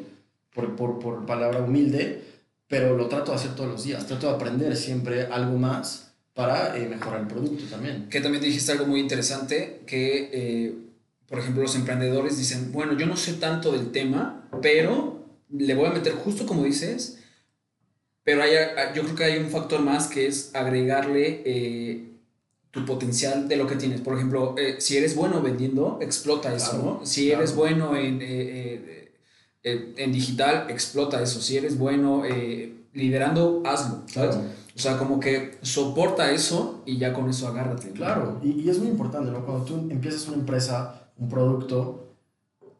por, 0.55 0.77
por, 0.77 0.99
por 0.99 1.25
palabra 1.25 1.61
humilde, 1.61 2.23
pero 2.69 2.95
lo 2.95 3.09
trato 3.09 3.31
de 3.31 3.39
hacer 3.39 3.55
todos 3.55 3.71
los 3.71 3.85
días, 3.85 4.07
trato 4.07 4.27
de 4.27 4.35
aprender 4.35 4.77
siempre 4.77 5.23
algo 5.23 5.57
más 5.57 6.03
para 6.35 6.76
eh, 6.76 6.87
mejorar 6.88 7.21
el 7.21 7.26
producto 7.29 7.64
también. 7.71 8.09
Que 8.11 8.21
también 8.21 8.43
dijiste 8.43 8.73
algo 8.73 8.87
muy 8.87 9.00
interesante, 9.00 9.83
que 9.87 10.31
eh, 10.33 10.75
por 11.29 11.38
ejemplo 11.38 11.62
los 11.62 11.76
emprendedores 11.76 12.37
dicen, 12.37 12.73
bueno, 12.73 12.99
yo 12.99 13.07
no 13.07 13.17
sé 13.17 13.35
tanto 13.35 13.73
del 13.73 13.93
tema, 13.93 14.49
pero 14.61 15.25
le 15.49 15.75
voy 15.75 15.87
a 15.87 15.91
meter 15.91 16.12
justo 16.14 16.45
como 16.45 16.64
dices, 16.64 17.21
pero 18.25 18.43
hay, 18.43 18.53
yo 18.95 19.03
creo 19.03 19.14
que 19.14 19.25
hay 19.25 19.38
un 19.38 19.50
factor 19.50 19.81
más 19.81 20.09
que 20.09 20.26
es 20.26 20.50
agregarle 20.55 21.43
eh, 21.45 22.09
tu 22.71 22.85
potencial 22.85 23.47
de 23.47 23.57
lo 23.57 23.69
que 23.69 23.76
tienes. 23.76 24.00
Por 24.00 24.17
ejemplo, 24.17 24.57
si 24.79 24.97
eres 24.97 25.14
bueno 25.14 25.41
vendiendo, 25.41 25.99
explota 26.00 26.53
eso. 26.53 27.00
Si 27.05 27.31
eres 27.31 27.55
bueno 27.55 27.95
en, 27.97 28.21
en 29.62 30.12
digital, 30.12 30.67
explota 30.71 31.23
eso. 31.23 31.41
Si 31.41 31.57
eres 31.57 31.79
bueno 31.79 32.25
liderando, 32.95 33.62
hazlo. 33.64 34.03
¿sabes? 34.09 34.37
O 34.75 34.78
sea, 34.78 34.99
como 34.99 35.21
que 35.21 35.59
soporta 35.62 36.33
eso 36.33 36.83
y 36.85 36.99
ya 36.99 37.12
con 37.12 37.31
eso 37.31 37.47
agárrate. 37.47 37.90
Claro, 37.90 38.40
y, 38.43 38.62
y, 38.62 38.69
es 38.69 38.78
muy 38.78 38.88
importante, 38.88 39.31
¿no? 39.31 39.45
Cuando 39.45 39.64
tú 39.64 39.75
empiezas 39.88 40.26
una 40.26 40.38
empresa, 40.38 41.11
un 41.16 41.28
producto, 41.28 42.16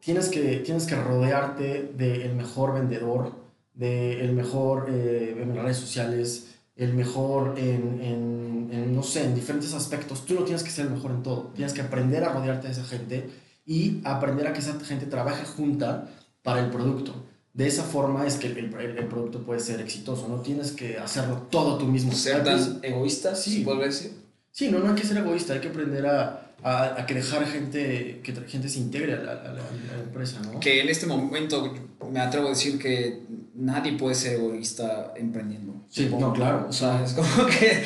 tienes 0.01 0.27
que, 0.27 0.57
tienes 0.57 0.85
que 0.85 0.95
rodearte 0.95 1.93
del 1.95 2.35
mejor 2.35 2.73
vendedor, 2.73 3.31
del 3.73 4.33
mejor 4.33 4.87
eh, 4.89 5.37
en 5.41 5.55
redes 5.55 5.77
sociales, 5.77 6.55
el 6.75 6.93
mejor 6.93 7.57
en, 7.57 8.01
en, 8.01 8.69
en, 8.71 8.93
no 8.93 9.01
sé, 9.01 9.23
en 9.23 9.33
diferentes 9.33 9.73
aspectos. 9.73 10.25
Tú 10.25 10.33
no 10.33 10.41
tienes 10.41 10.63
que 10.63 10.71
ser 10.71 10.87
el 10.87 10.91
mejor 10.91 11.11
en 11.11 11.23
todo. 11.23 11.51
Tienes 11.55 11.73
que 11.73 11.81
aprender 11.81 12.25
a 12.25 12.33
rodearte 12.33 12.67
de 12.67 12.73
esa 12.73 12.83
gente 12.83 13.29
y 13.65 14.01
aprender 14.03 14.47
a 14.47 14.53
que 14.53 14.59
esa 14.59 14.77
gente 14.81 15.05
trabaje 15.05 15.45
junta 15.45 16.09
para 16.43 16.59
el 16.59 16.71
producto 16.71 17.15
de 17.55 17.67
esa 17.67 17.83
forma 17.83 18.27
es 18.27 18.35
que 18.35 18.47
el, 18.47 18.57
el, 18.57 19.05
producto 19.07 19.41
puede 19.41 19.61
ser 19.61 19.79
exitoso. 19.79 20.27
No 20.27 20.41
tienes 20.41 20.73
que 20.73 20.97
hacerlo 20.97 21.47
todo 21.49 21.77
tú 21.77 21.85
mismo. 21.85 22.11
¿Ser 22.11 22.43
tan 22.43 22.79
egoísta? 22.83 23.33
Sí. 23.33 23.61
¿Puedo 23.63 23.79
decir? 23.79 24.11
Sí, 24.51 24.69
no, 24.69 24.79
no 24.79 24.89
hay 24.89 24.95
que 24.95 25.07
ser 25.07 25.17
egoísta. 25.17 25.53
Hay 25.53 25.61
que 25.61 25.69
aprender 25.69 26.05
a, 26.05 26.53
a, 26.61 26.99
a 26.99 27.05
que 27.05 27.13
dejar 27.13 27.45
gente, 27.47 28.19
que 28.21 28.33
gente 28.47 28.67
se 28.67 28.79
integre 28.79 29.13
a 29.13 29.17
la, 29.21 29.31
a, 29.31 29.53
la, 29.53 30.03
empresa, 30.03 30.41
¿no? 30.41 30.59
Que 30.59 30.81
en 30.81 30.89
este 30.89 31.05
momento 31.05 31.73
me 32.11 32.19
atrevo 32.19 32.47
a 32.47 32.49
decir 32.49 32.77
que 32.77 33.21
nadie 33.53 33.97
puede 33.97 34.15
ser 34.15 34.33
egoísta 34.33 35.13
emprendiendo. 35.15 35.85
Sí, 35.89 36.13
no, 36.19 36.33
claro. 36.33 36.65
O 36.67 36.73
sea, 36.73 37.05
es 37.05 37.13
como 37.13 37.45
que 37.45 37.83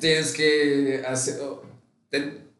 tienes 0.00 0.32
que 0.32 1.04
hacer... 1.06 1.38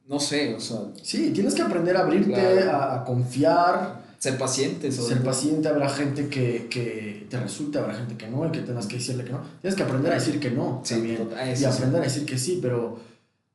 No 0.07 0.21
sé, 0.21 0.55
o 0.55 0.61
sea... 0.61 0.79
Sí, 1.03 1.33
tienes 1.33 1.55
que 1.55 1.63
aprender 1.63 1.97
a 1.97 2.01
abrirte, 2.01 2.63
a, 2.69 2.95
a 2.95 3.05
confiar 3.05 4.04
ser 4.25 4.39
paciente. 4.39 4.91
Ser 4.91 5.23
paciente, 5.23 5.69
habrá 5.69 5.87
gente 5.91 6.29
que, 6.29 6.67
que, 6.71 7.27
te 7.29 7.39
resulte, 7.39 7.79
habrá 7.79 7.95
gente 7.95 8.17
que 8.17 8.27
no, 8.27 8.47
y 8.47 8.51
que 8.51 8.61
tengas 8.61 8.87
que 8.87 8.97
decirle 8.97 9.23
que 9.23 9.33
no. 9.33 9.43
Tienes 9.61 9.77
que 9.77 9.83
aprender 9.83 10.13
a 10.13 10.15
decir 10.15 10.41
que 10.41 10.51
no 10.51 10.83
también. 10.89 11.29
y 11.61 11.65
aprender 11.65 12.01
a 12.01 12.05
decir 12.05 12.25
que 12.25 12.39
sí, 12.39 12.59
pero, 12.63 12.99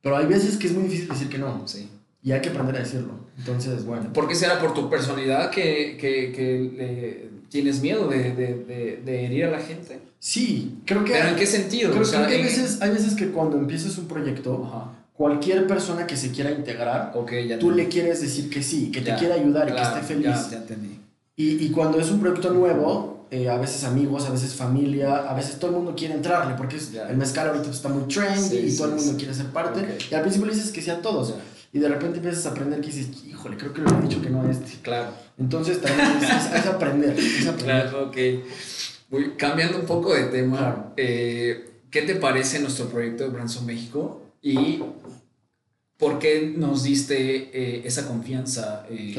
pero 0.00 0.16
hay 0.16 0.26
veces 0.26 0.56
que 0.58 0.68
es 0.68 0.72
muy 0.72 0.84
difícil 0.84 1.08
decir 1.08 1.28
que 1.28 1.38
no. 1.38 1.66
Sí. 1.66 1.88
Y 2.22 2.30
hay 2.30 2.40
que 2.40 2.50
aprender 2.50 2.76
a 2.76 2.78
decirlo. 2.80 3.14
Entonces, 3.36 3.84
bueno. 3.84 4.12
¿Por 4.12 4.28
qué 4.28 4.36
será 4.36 4.60
por 4.60 4.72
tu 4.72 4.88
personalidad 4.88 5.50
que, 5.50 5.96
que, 6.00 6.30
que 6.30 7.30
tienes 7.48 7.80
miedo 7.80 8.06
de, 8.06 8.32
de, 8.34 9.02
de, 9.04 9.24
herir 9.24 9.46
a 9.46 9.50
la 9.50 9.58
gente? 9.58 9.98
Sí, 10.20 10.78
creo 10.84 11.02
que... 11.02 11.12
¿Pero 11.14 11.30
en 11.30 11.36
qué 11.36 11.46
sentido? 11.46 11.90
Creo, 11.90 12.08
que 12.08 12.16
hay, 12.16 12.42
veces, 12.44 12.80
hay 12.80 12.90
veces 12.90 13.14
que 13.14 13.30
cuando 13.30 13.56
empiezas 13.58 13.98
un 13.98 14.06
proyecto 14.06 14.92
cualquier 15.20 15.66
persona 15.66 16.06
que 16.06 16.16
se 16.16 16.30
quiera 16.30 16.50
integrar, 16.50 17.12
tú 17.60 17.70
le 17.70 17.88
quieres 17.88 18.22
decir 18.22 18.48
que 18.48 18.62
sí, 18.62 18.90
que 18.90 19.02
te 19.02 19.14
quiera 19.16 19.34
ayudar 19.34 19.68
y 19.68 19.74
que 19.74 19.82
esté 19.82 20.00
feliz. 20.00 20.48
Ya, 20.50 20.56
entendí. 20.56 20.98
Y, 21.36 21.66
y, 21.66 21.70
cuando 21.70 22.00
es 22.00 22.10
un 22.10 22.20
proyecto 22.20 22.50
nuevo, 22.54 23.26
eh, 23.30 23.50
a 23.50 23.58
veces 23.58 23.84
amigos, 23.84 24.24
a 24.24 24.30
veces 24.30 24.54
familia, 24.54 25.28
a 25.28 25.34
veces 25.34 25.58
todo 25.58 25.72
el 25.72 25.76
mundo 25.76 25.94
quiere 25.94 26.14
entrarle, 26.14 26.54
porque 26.56 26.76
es, 26.76 26.94
el 26.94 27.18
mezcal 27.18 27.48
ahorita 27.48 27.68
está 27.68 27.90
muy 27.90 28.04
trendy 28.04 28.56
y 28.60 28.74
todo 28.74 28.88
el 28.88 28.94
mundo 28.94 29.12
quiere 29.18 29.34
ser 29.34 29.48
parte. 29.48 29.98
Y 30.10 30.14
al 30.14 30.22
principio 30.22 30.46
le 30.46 30.54
dices 30.54 30.72
que 30.72 30.80
sean 30.80 31.02
todos. 31.02 31.34
Y 31.70 31.78
de 31.78 31.88
repente 31.90 32.16
empiezas 32.16 32.46
a 32.46 32.52
aprender 32.52 32.80
que 32.80 32.86
dices, 32.86 33.08
híjole, 33.28 33.58
creo 33.58 33.74
que 33.74 33.82
le 33.82 33.90
he 33.90 34.00
dicho 34.00 34.22
que 34.22 34.30
no 34.30 34.40
a 34.40 34.50
este. 34.50 34.72
Claro. 34.80 35.10
Entonces 35.38 35.82
también 35.82 36.08
es, 36.16 36.66
aprender, 36.66 37.18
es 37.18 37.46
aprender. 37.46 37.90
Claro, 37.90 38.06
ok. 38.06 38.16
Muy, 39.10 39.32
cambiando 39.36 39.80
un 39.80 39.84
poco 39.84 40.14
de 40.14 40.24
tema, 40.28 40.94
eh, 40.96 41.72
¿qué 41.90 42.00
te 42.00 42.14
parece 42.14 42.58
nuestro 42.60 42.86
proyecto 42.86 43.24
de 43.24 43.28
Branson 43.28 43.66
México? 43.66 44.29
Y 44.42 44.82
¿por 45.98 46.18
qué 46.18 46.52
nos 46.56 46.82
diste 46.82 47.50
eh, 47.52 47.82
esa 47.84 48.08
confianza 48.08 48.86
eh, 48.90 49.14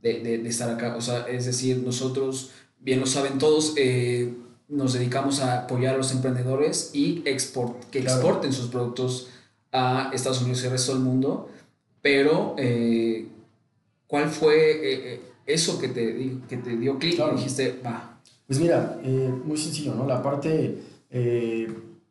de, 0.00 0.20
de, 0.20 0.48
estar 0.48 0.70
acá? 0.70 0.96
O 0.96 1.00
sea, 1.00 1.26
es 1.28 1.46
decir, 1.46 1.78
nosotros, 1.78 2.52
bien 2.78 3.00
lo 3.00 3.06
saben 3.06 3.38
todos, 3.38 3.74
eh, 3.76 4.32
nos 4.68 4.92
dedicamos 4.92 5.40
a 5.40 5.62
apoyar 5.62 5.96
a 5.96 5.98
los 5.98 6.12
emprendedores 6.12 6.90
y 6.94 7.22
export, 7.24 7.90
que 7.90 7.98
exporten 7.98 8.52
sus 8.52 8.68
productos 8.68 9.28
a 9.72 10.10
Estados 10.14 10.40
Unidos 10.40 10.62
y 10.62 10.66
el 10.66 10.72
resto 10.72 10.94
del 10.94 11.02
mundo, 11.02 11.50
pero 12.00 12.54
¿cuál 14.06 14.30
fue 14.30 15.20
eso 15.46 15.78
que 15.80 15.88
te, 15.88 16.38
que 16.48 16.56
te 16.58 16.76
dio 16.76 16.98
clic 16.98 17.18
y 17.18 17.36
dijiste, 17.36 17.80
va? 17.84 18.20
Pues 18.46 18.60
mira, 18.60 18.98
muy 19.44 19.58
sencillo, 19.58 19.94
¿no? 19.94 20.06
La 20.06 20.22
parte, 20.22 20.78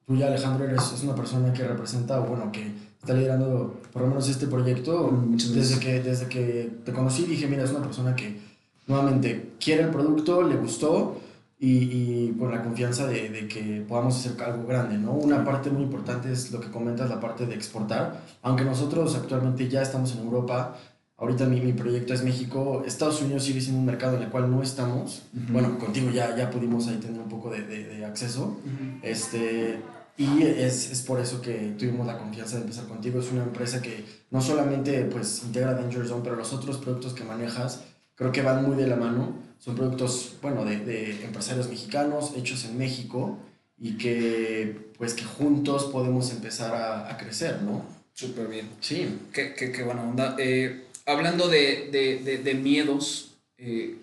tú 0.05 0.15
ya 0.15 0.27
Alejandro 0.27 0.65
eres 0.65 0.91
es 0.91 1.03
una 1.03 1.15
persona 1.15 1.53
que 1.53 1.63
representa, 1.63 2.19
bueno, 2.19 2.51
que 2.51 2.71
está 2.99 3.13
liderando 3.13 3.81
por 3.91 4.01
lo 4.03 4.07
menos 4.09 4.29
este 4.29 4.47
proyecto. 4.47 5.11
desde 5.53 5.79
que, 5.79 6.01
desde 6.01 6.27
que 6.27 6.71
te 6.85 6.93
conocí 6.93 7.25
dije, 7.25 7.47
mira, 7.47 7.63
es 7.63 7.71
una 7.71 7.81
persona 7.81 8.15
que 8.15 8.39
nuevamente 8.87 9.53
quiere 9.59 9.83
el 9.83 9.89
producto, 9.89 10.41
le 10.43 10.55
gustó 10.55 11.19
y, 11.59 11.67
y 11.67 12.35
con 12.37 12.51
la 12.51 12.63
confianza 12.63 13.07
de, 13.07 13.29
de, 13.29 13.47
que 13.47 13.85
podamos 13.87 14.17
hacer 14.17 14.41
algo 14.43 14.67
grande, 14.67 14.97
¿no? 14.97 15.13
Una 15.13 15.45
parte 15.45 15.69
muy 15.69 15.83
importante 15.83 16.31
es 16.31 16.51
lo 16.51 16.59
que 16.59 16.69
comentas, 16.69 17.09
la 17.09 17.19
parte 17.19 17.45
de 17.45 17.55
exportar. 17.55 18.21
Aunque 18.41 18.65
nosotros 18.65 19.15
actualmente 19.15 19.69
ya 19.69 19.81
estamos 19.81 20.13
en 20.13 20.23
Europa, 20.25 20.75
ahorita 21.23 21.45
mi, 21.45 21.61
mi 21.61 21.73
proyecto 21.73 22.13
es 22.13 22.23
México, 22.23 22.83
Estados 22.85 23.21
Unidos 23.21 23.43
sigue 23.43 23.61
siendo 23.61 23.79
un 23.79 23.85
mercado 23.85 24.17
en 24.17 24.23
el 24.23 24.29
cual 24.29 24.51
no 24.51 24.61
estamos. 24.61 25.23
Bueno, 25.31 25.79
contigo 25.79 26.11
ya, 26.11 26.35
ya 26.35 26.49
pudimos 26.49 26.87
ahí 26.87 26.97
tener 26.97 27.21
un 27.21 27.29
poco 27.29 27.49
de, 27.49 27.61
de, 27.63 28.05
acceso. 28.05 28.59
este, 29.01 29.79
y 30.17 30.43
es, 30.43 30.91
es, 30.91 31.01
por 31.01 31.19
eso 31.21 31.41
que 31.41 31.75
tuvimos 31.79 32.05
la 32.05 32.17
confianza 32.17 32.57
de 32.57 32.63
empezar 32.63 32.85
contigo. 32.87 33.19
Es 33.19 33.31
una 33.31 33.43
empresa 33.43 33.81
que 33.81 34.03
no 34.31 34.41
solamente 34.41 35.05
pues, 35.05 35.43
integra 35.45 35.73
Danger 35.73 36.05
Zone, 36.05 36.21
pero 36.23 36.35
los 36.35 36.51
otros 36.51 36.77
productos 36.77 37.13
que 37.13 37.23
manejas 37.23 37.83
creo 38.15 38.31
que 38.31 38.41
van 38.41 38.63
muy 38.63 38.75
de 38.75 38.87
la 38.87 38.97
mano. 38.97 39.33
Son 39.59 39.75
productos, 39.75 40.35
bueno, 40.41 40.65
de, 40.65 40.79
de 40.79 41.23
empresarios 41.23 41.69
mexicanos, 41.69 42.33
hechos 42.35 42.65
en 42.65 42.77
México, 42.77 43.39
y 43.77 43.97
que 43.97 44.91
pues 44.97 45.13
que 45.13 45.23
juntos 45.23 45.85
podemos 45.85 46.31
empezar 46.31 46.75
a, 46.75 47.09
a 47.09 47.17
crecer, 47.17 47.61
¿no? 47.61 47.83
Súper 48.13 48.47
bien. 48.47 48.69
Sí. 48.79 49.19
Qué, 49.33 49.53
qué, 49.53 49.71
qué 49.71 49.83
buena 49.83 50.03
onda. 50.03 50.35
Eh, 50.37 50.85
hablando 51.05 51.47
de, 51.47 51.89
de, 51.91 52.37
de 52.37 52.53
miedos, 52.53 53.35
eh, 53.57 53.97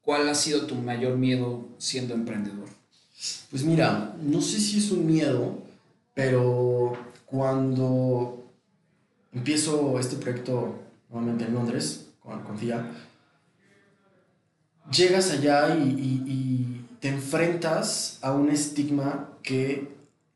¿cuál 0.00 0.28
ha 0.28 0.34
sido 0.34 0.66
tu 0.66 0.74
mayor 0.74 1.16
miedo 1.16 1.68
siendo 1.78 2.14
emprendedor? 2.14 2.68
Pues 3.50 3.64
mira, 3.64 4.16
no 4.22 4.40
sé 4.40 4.60
si 4.60 4.78
es 4.78 4.90
un 4.90 5.06
miedo, 5.06 5.58
pero 6.14 6.96
cuando 7.26 8.44
empiezo 9.32 9.98
este 9.98 10.16
proyecto 10.16 10.78
nuevamente 11.08 11.44
en 11.44 11.54
Londres, 11.54 12.06
con, 12.20 12.42
con 12.42 12.58
llegas 14.90 15.30
allá 15.30 15.76
y, 15.76 15.88
y, 16.26 16.86
te 17.00 17.08
enfrentas 17.08 18.18
a 18.20 18.32
un 18.32 18.50
estigma 18.50 19.30
que 19.42 19.88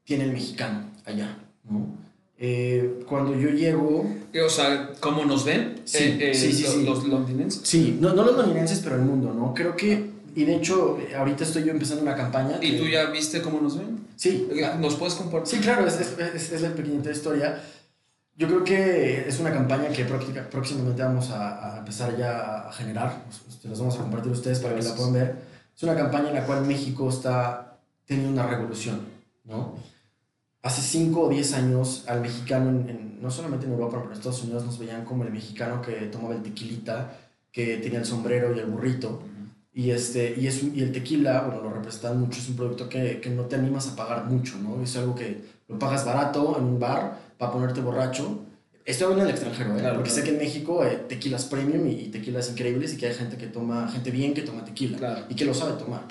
tiene 0.04 0.24
el 0.24 0.32
mexicano 0.32 0.90
allá, 1.04 1.36
¿no? 1.62 2.03
Eh, 2.46 3.04
cuando 3.08 3.34
yo 3.34 3.48
llego... 3.48 4.04
O 4.44 4.48
sea, 4.50 4.90
¿cómo 5.00 5.24
nos 5.24 5.46
ven? 5.46 5.80
Sí, 5.86 6.04
eh, 6.04 6.30
eh, 6.30 6.34
sí, 6.34 6.52
sí, 6.52 6.62
los, 6.64 6.72
sí, 6.74 6.84
los, 6.84 7.04
londinenses. 7.06 7.62
Sí, 7.64 7.96
no, 7.98 8.12
no 8.12 8.22
los 8.22 8.36
londinenses, 8.36 8.80
pero 8.84 8.96
el 8.96 9.02
mundo, 9.02 9.32
¿no? 9.32 9.54
Creo 9.54 9.74
que 9.74 10.12
y 10.36 10.44
de 10.44 10.56
hecho, 10.56 10.98
ahorita 11.16 11.44
estoy 11.44 11.64
yo 11.64 11.70
empezando 11.70 12.02
una 12.02 12.14
campaña. 12.14 12.58
¿Y 12.60 12.76
tú 12.76 12.86
ya 12.86 13.06
viste 13.06 13.40
cómo 13.40 13.60
nos 13.62 13.78
ven? 13.78 14.06
Sí. 14.16 14.48
¿Nos 14.78 14.96
puedes 14.96 15.14
compartir? 15.14 15.58
Sí, 15.58 15.64
claro, 15.64 15.86
es, 15.86 15.98
es, 15.98 16.52
es, 16.52 16.60
la 16.60 16.74
pequeñita 16.74 17.10
historia. 17.10 17.62
Yo 18.36 18.48
creo 18.48 18.64
que 18.64 19.26
es 19.26 19.38
una 19.38 19.52
campaña 19.52 19.88
que 19.88 20.04
próximamente 20.04 21.02
vamos 21.02 21.30
a, 21.30 21.76
a 21.76 21.78
empezar 21.78 22.14
ya 22.18 22.68
a 22.68 22.72
generar. 22.72 23.24
Se 23.62 23.68
las 23.68 23.78
vamos 23.78 23.94
a 23.94 23.98
compartir 23.98 24.30
a 24.32 24.34
ustedes 24.34 24.58
para 24.58 24.74
que 24.74 24.82
la 24.82 24.94
puedan 24.94 25.12
ver. 25.14 25.36
Es 25.74 25.82
una 25.82 25.94
campaña 25.94 26.28
en 26.28 26.34
la 26.34 26.44
cual 26.44 26.66
México 26.66 27.08
está 27.08 27.78
teniendo 28.04 28.32
una 28.32 28.50
revolución, 28.50 29.00
¿no? 29.44 29.93
Hace 30.64 30.82
5 30.82 31.20
o 31.20 31.28
10 31.28 31.54
años 31.54 32.04
al 32.08 32.22
mexicano, 32.22 32.70
en, 32.70 33.20
no 33.22 33.30
solamente 33.30 33.66
en 33.66 33.72
Europa, 33.72 33.98
pero 33.98 34.10
en 34.10 34.16
Estados 34.16 34.42
Unidos 34.42 34.64
nos 34.64 34.78
veían 34.78 35.04
como 35.04 35.22
el 35.22 35.30
mexicano 35.30 35.80
que 35.80 35.92
tomaba 36.06 36.34
el 36.34 36.42
tequilita, 36.42 37.16
que 37.52 37.76
tenía 37.76 38.00
el 38.00 38.04
sombrero 38.04 38.52
y 38.56 38.58
el 38.58 38.66
burrito 38.66 39.22
y, 39.74 39.90
este, 39.90 40.36
y, 40.38 40.46
es 40.46 40.62
y 40.62 40.82
el 40.82 40.92
tequila, 40.92 41.42
bueno, 41.42 41.60
lo 41.62 41.70
representan 41.70 42.20
mucho, 42.20 42.38
es 42.38 42.48
un 42.48 42.54
producto 42.54 42.88
que, 42.88 43.20
que, 43.20 43.28
no 43.28 43.42
te 43.46 43.56
animas 43.56 43.88
a 43.88 43.96
pagar 43.96 44.24
mucho, 44.26 44.56
¿no? 44.58 44.80
Es 44.80 44.96
algo 44.96 45.16
que 45.16 45.42
lo 45.66 45.78
pagas 45.80 46.04
barato 46.04 46.56
en 46.56 46.64
un 46.64 46.78
bar 46.78 47.18
para 47.36 47.50
ponerte 47.50 47.80
borracho. 47.80 48.44
Estoy 48.84 49.04
hablando 49.04 49.24
del 49.24 49.34
extranjero, 49.34 49.76
¿eh? 49.76 49.92
porque 49.94 50.10
sé 50.10 50.22
que 50.22 50.30
en 50.30 50.38
México 50.38 50.82
hay 50.82 51.06
tequilas 51.08 51.46
premium 51.46 51.88
y, 51.88 52.08
tequilas 52.08 52.50
increíbles 52.50 52.94
y 52.94 52.98
que 52.98 53.06
hay 53.06 53.14
gente 53.14 53.36
que 53.36 53.48
toma, 53.48 53.88
gente 53.88 54.12
bien 54.12 54.32
que 54.32 54.42
toma 54.42 54.64
tequila 54.64 55.26
y 55.28 55.34
que 55.34 55.44
lo 55.44 55.54
sabe 55.54 55.72
tomar. 55.72 56.02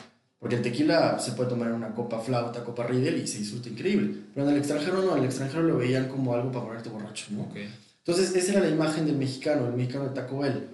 Porque 0.44 0.58
el 0.58 0.62
tequila 0.62 1.18
se 1.20 1.32
puede 1.32 1.52
tomar 1.52 1.70
en 1.70 1.76
una 1.76 1.96
copa 1.96 2.20
flauta, 2.20 2.66
copa 2.66 2.86
Riedel 2.86 3.16
y 3.24 3.28
se 3.28 3.38
disfruta 3.38 3.70
increíble. 3.70 4.14
Pero 4.34 4.46
en 4.46 4.52
el 4.52 4.60
extranjero 4.60 5.02
no, 5.02 5.14
en 5.14 5.20
el 5.20 5.26
extranjero 5.28 5.64
lo 5.64 5.78
veían 5.78 6.10
como 6.10 6.34
algo 6.34 6.52
para 6.52 6.66
ponerte 6.66 6.90
borracho, 6.90 7.28
¿no? 7.30 7.48
Entonces, 8.00 8.36
esa 8.36 8.52
era 8.52 8.60
la 8.60 8.68
imagen 8.68 9.06
del 9.06 9.16
mexicano, 9.16 9.68
el 9.68 9.74
mexicano 9.74 10.04
de 10.04 10.10
Taco 10.10 10.40
Bell. 10.40 10.68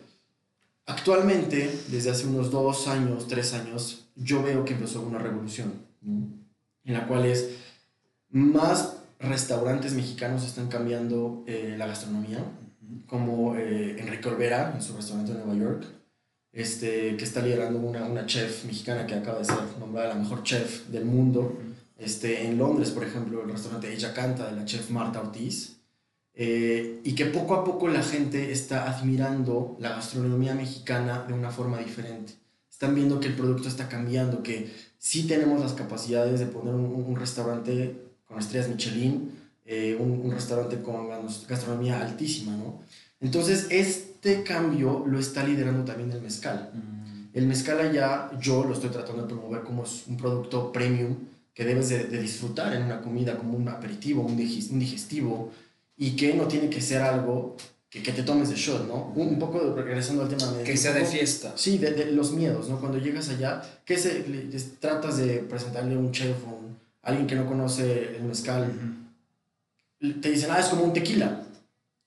Actualmente, 0.87 1.69
desde 1.89 2.09
hace 2.09 2.25
unos 2.25 2.49
dos 2.49 2.87
años, 2.87 3.27
tres 3.27 3.53
años, 3.53 4.07
yo 4.15 4.41
veo 4.41 4.65
que 4.65 4.73
empezó 4.73 5.03
una 5.03 5.19
revolución, 5.19 5.71
en 6.01 6.93
la 6.93 7.05
cual 7.05 7.27
es 7.27 7.51
más 8.31 8.97
restaurantes 9.19 9.93
mexicanos 9.93 10.45
están 10.45 10.67
cambiando 10.67 11.43
eh, 11.45 11.75
la 11.77 11.85
gastronomía, 11.85 12.43
como 13.05 13.55
eh, 13.55 13.97
Enrique 13.99 14.29
Olvera 14.29 14.73
en 14.73 14.81
su 14.81 14.95
restaurante 14.95 15.33
en 15.33 15.45
Nueva 15.45 15.53
York, 15.53 15.85
este, 16.51 17.15
que 17.15 17.23
está 17.23 17.41
liderando 17.41 17.79
una, 17.79 18.05
una 18.05 18.25
chef 18.25 18.65
mexicana 18.65 19.05
que 19.05 19.15
acaba 19.15 19.39
de 19.39 19.45
ser 19.45 19.57
nombrada 19.79 20.09
la 20.09 20.15
mejor 20.15 20.43
chef 20.43 20.87
del 20.87 21.05
mundo. 21.05 21.57
Este, 21.97 22.45
en 22.45 22.57
Londres, 22.57 22.91
por 22.91 23.03
ejemplo, 23.03 23.43
el 23.43 23.51
restaurante 23.51 23.93
Ella 23.93 24.13
Canta 24.13 24.49
de 24.49 24.55
la 24.55 24.65
chef 24.65 24.89
Marta 24.89 25.19
Ortiz. 25.19 25.77
Eh, 26.33 27.01
y 27.03 27.15
que 27.15 27.25
poco 27.25 27.53
a 27.53 27.65
poco 27.65 27.89
la 27.89 28.01
gente 28.01 28.53
está 28.53 28.89
admirando 28.89 29.75
la 29.79 29.89
gastronomía 29.89 30.55
mexicana 30.55 31.25
de 31.27 31.33
una 31.33 31.51
forma 31.51 31.79
diferente. 31.79 32.33
Están 32.71 32.95
viendo 32.95 33.19
que 33.19 33.27
el 33.27 33.33
producto 33.33 33.67
está 33.67 33.89
cambiando, 33.89 34.41
que 34.41 34.73
sí 34.97 35.27
tenemos 35.27 35.59
las 35.59 35.73
capacidades 35.73 36.39
de 36.39 36.45
poner 36.45 36.73
un, 36.73 36.85
un 36.85 37.15
restaurante 37.17 37.93
con 38.25 38.39
estrellas 38.39 38.69
Michelin, 38.69 39.31
eh, 39.65 39.97
un, 39.99 40.11
un, 40.11 40.31
restaurante 40.31 40.81
con 40.81 41.09
gastronomía 41.47 41.99
altísima, 41.99 42.55
¿no? 42.55 42.79
Entonces, 43.19 43.67
este 44.21 44.43
cambio 44.43 45.05
lo 45.07 45.17
está 45.17 45.43
liderando 45.43 45.85
también 45.85 46.11
el 46.11 46.21
mezcal. 46.21 46.71
Mm. 46.73 47.37
El 47.37 47.47
mezcal 47.47 47.79
allá 47.79 48.29
yo 48.37 48.65
lo 48.65 48.73
estoy 48.73 48.89
tratando 48.89 49.21
de 49.21 49.29
promover 49.29 49.63
como 49.63 49.85
un 50.07 50.17
producto 50.17 50.73
premium 50.73 51.15
que 51.53 51.63
debes 51.63 51.89
de, 51.89 52.05
disfrutar 52.19 52.73
en 52.73 52.83
una 52.83 53.01
comida 53.01 53.37
como 53.37 53.55
un 53.57 53.67
aperitivo, 53.69 54.23
un, 54.23 54.35
digestivo, 54.35 55.51
y 55.95 56.15
que 56.17 56.33
no 56.33 56.47
tiene 56.47 56.69
que 56.69 56.81
ser 56.81 57.01
algo 57.01 57.55
que, 57.89 58.03
que 58.03 58.11
te 58.11 58.23
tomes 58.23 58.49
de 58.49 58.55
shot, 58.55 58.87
¿no? 58.87 59.13
Un, 59.15 59.39
poco 59.39 59.73
regresando 59.75 60.23
al 60.23 60.29
tema 60.29 60.51
de... 60.51 60.63
Que 60.63 60.75
sea 60.75 60.93
de 60.93 61.05
fiesta. 61.05 61.53
Sí, 61.55 61.77
de, 61.77 62.11
los 62.11 62.31
miedos, 62.31 62.69
¿no? 62.69 62.79
Cuando 62.79 62.97
llegas 62.97 63.29
allá, 63.29 63.61
¿qué 63.85 63.97
se, 63.97 64.23
tratas 64.79 65.17
de 65.17 65.39
presentarle 65.39 65.95
a 65.95 65.99
un 65.99 66.11
chef 66.11 66.37
o 66.45 66.59
alguien 67.03 67.25
que 67.25 67.35
no 67.35 67.45
conoce 67.45 68.15
el 68.17 68.23
mezcal? 68.23 68.71
Te 69.99 70.29
dicen, 70.29 70.49
ah, 70.51 70.59
es 70.59 70.67
como 70.67 70.83
un 70.83 70.93
tequila. 70.93 71.45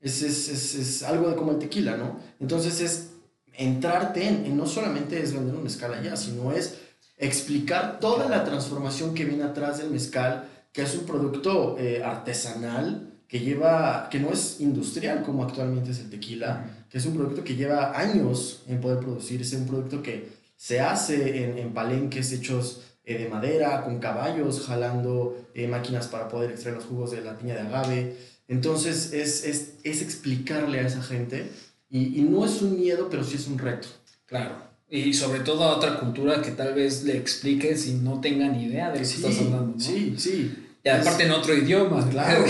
Es, 0.03 0.23
es, 0.23 0.49
es, 0.49 0.75
es, 0.75 1.03
algo 1.05 1.31
de 1.31 1.37
como 1.37 1.53
el 1.53 1.59
tequila, 1.59 1.97
¿no? 1.97 2.19
Entonces 2.41 2.81
es 2.81 3.11
entrarte 3.55 4.27
en, 4.27 4.57
no 4.57 4.67
solamente 4.67 5.23
es 5.23 5.33
vender 5.33 5.55
un 5.55 5.63
mezcal 5.63 5.95
allá, 5.95 6.17
sino 6.17 6.53
es 6.53 6.79
explicar 7.17 8.01
toda 8.01 8.29
la 8.29 8.45
transformación 8.45 9.15
que 9.15 9.25
viene 9.25 9.45
atrás 9.45 9.79
del 9.79 9.91
mezcal, 9.91 10.49
que 10.73 10.83
es 10.83 10.95
un 10.97 11.07
producto 11.07 11.77
eh, 11.79 12.03
artesanal, 12.03 13.13
que 13.29 13.41
lleva, 13.41 14.09
que 14.11 14.19
no 14.19 14.31
es 14.31 14.61
industrial 14.61 15.23
como 15.23 15.45
actualmente 15.45 15.93
es 15.93 16.01
el 16.01 16.11
tequila, 16.11 16.85
que 16.91 16.99
es 16.99 17.07
un 17.07 17.15
producto 17.15 17.45
que 17.45 17.55
lleva 17.55 17.99
años 17.99 18.63
en 18.69 18.81
poder 18.81 18.99
producir, 18.99 19.41
es 19.41 19.53
un 19.55 19.67
producto 19.67 20.03
que 20.03 20.43
se 20.57 20.81
hace 20.81 21.45
en, 21.45 21.59
en 21.59 21.73
palenques 21.73 22.33
hechos 22.33 22.83
eh, 23.05 23.19
de 23.19 23.29
madera, 23.29 23.83
con 23.83 23.99
caballos, 23.99 24.65
jalando 24.67 25.49
eh, 25.55 25.67
máquinas 25.67 26.07
para 26.07 26.29
poder 26.29 26.53
extraer 26.53 26.77
los 26.77 26.85
jugos 26.85 27.11
de 27.11 27.21
la 27.21 27.37
piña 27.37 27.55
de 27.55 27.61
agave. 27.61 28.17
Entonces 28.49 29.13
es, 29.13 29.45
es, 29.45 29.75
es 29.83 30.03
explicarle 30.03 30.81
a 30.81 30.87
esa 30.87 31.03
gente 31.03 31.51
y, 31.89 32.21
y, 32.21 32.23
no 32.23 32.45
es 32.45 32.63
un 32.63 32.79
miedo, 32.81 33.09
pero 33.11 33.23
sí 33.23 33.37
es 33.37 33.47
un 33.47 33.59
reto. 33.59 33.89
Claro. 34.27 34.57
Y 34.89 35.15
sobre 35.15 35.41
todo 35.41 35.65
a 35.65 35.77
otra 35.77 35.99
cultura 35.99 36.43
que 36.43 36.51
tal 36.51 36.75
vez 36.75 37.05
le 37.05 37.17
expliques 37.17 37.87
y 37.87 37.95
no 37.95 38.21
tengan 38.21 38.59
idea 38.61 38.91
de 38.91 39.01
lo 39.01 39.07
que 39.07 39.15
estás 39.15 39.39
hablando. 39.39 39.79
Sí, 39.79 40.15
sí. 40.19 40.55
Y 40.85 40.89
aparte 40.89 41.25
en 41.25 41.31
otro 41.31 41.55
idioma. 41.55 42.07
Claro. 42.11 42.45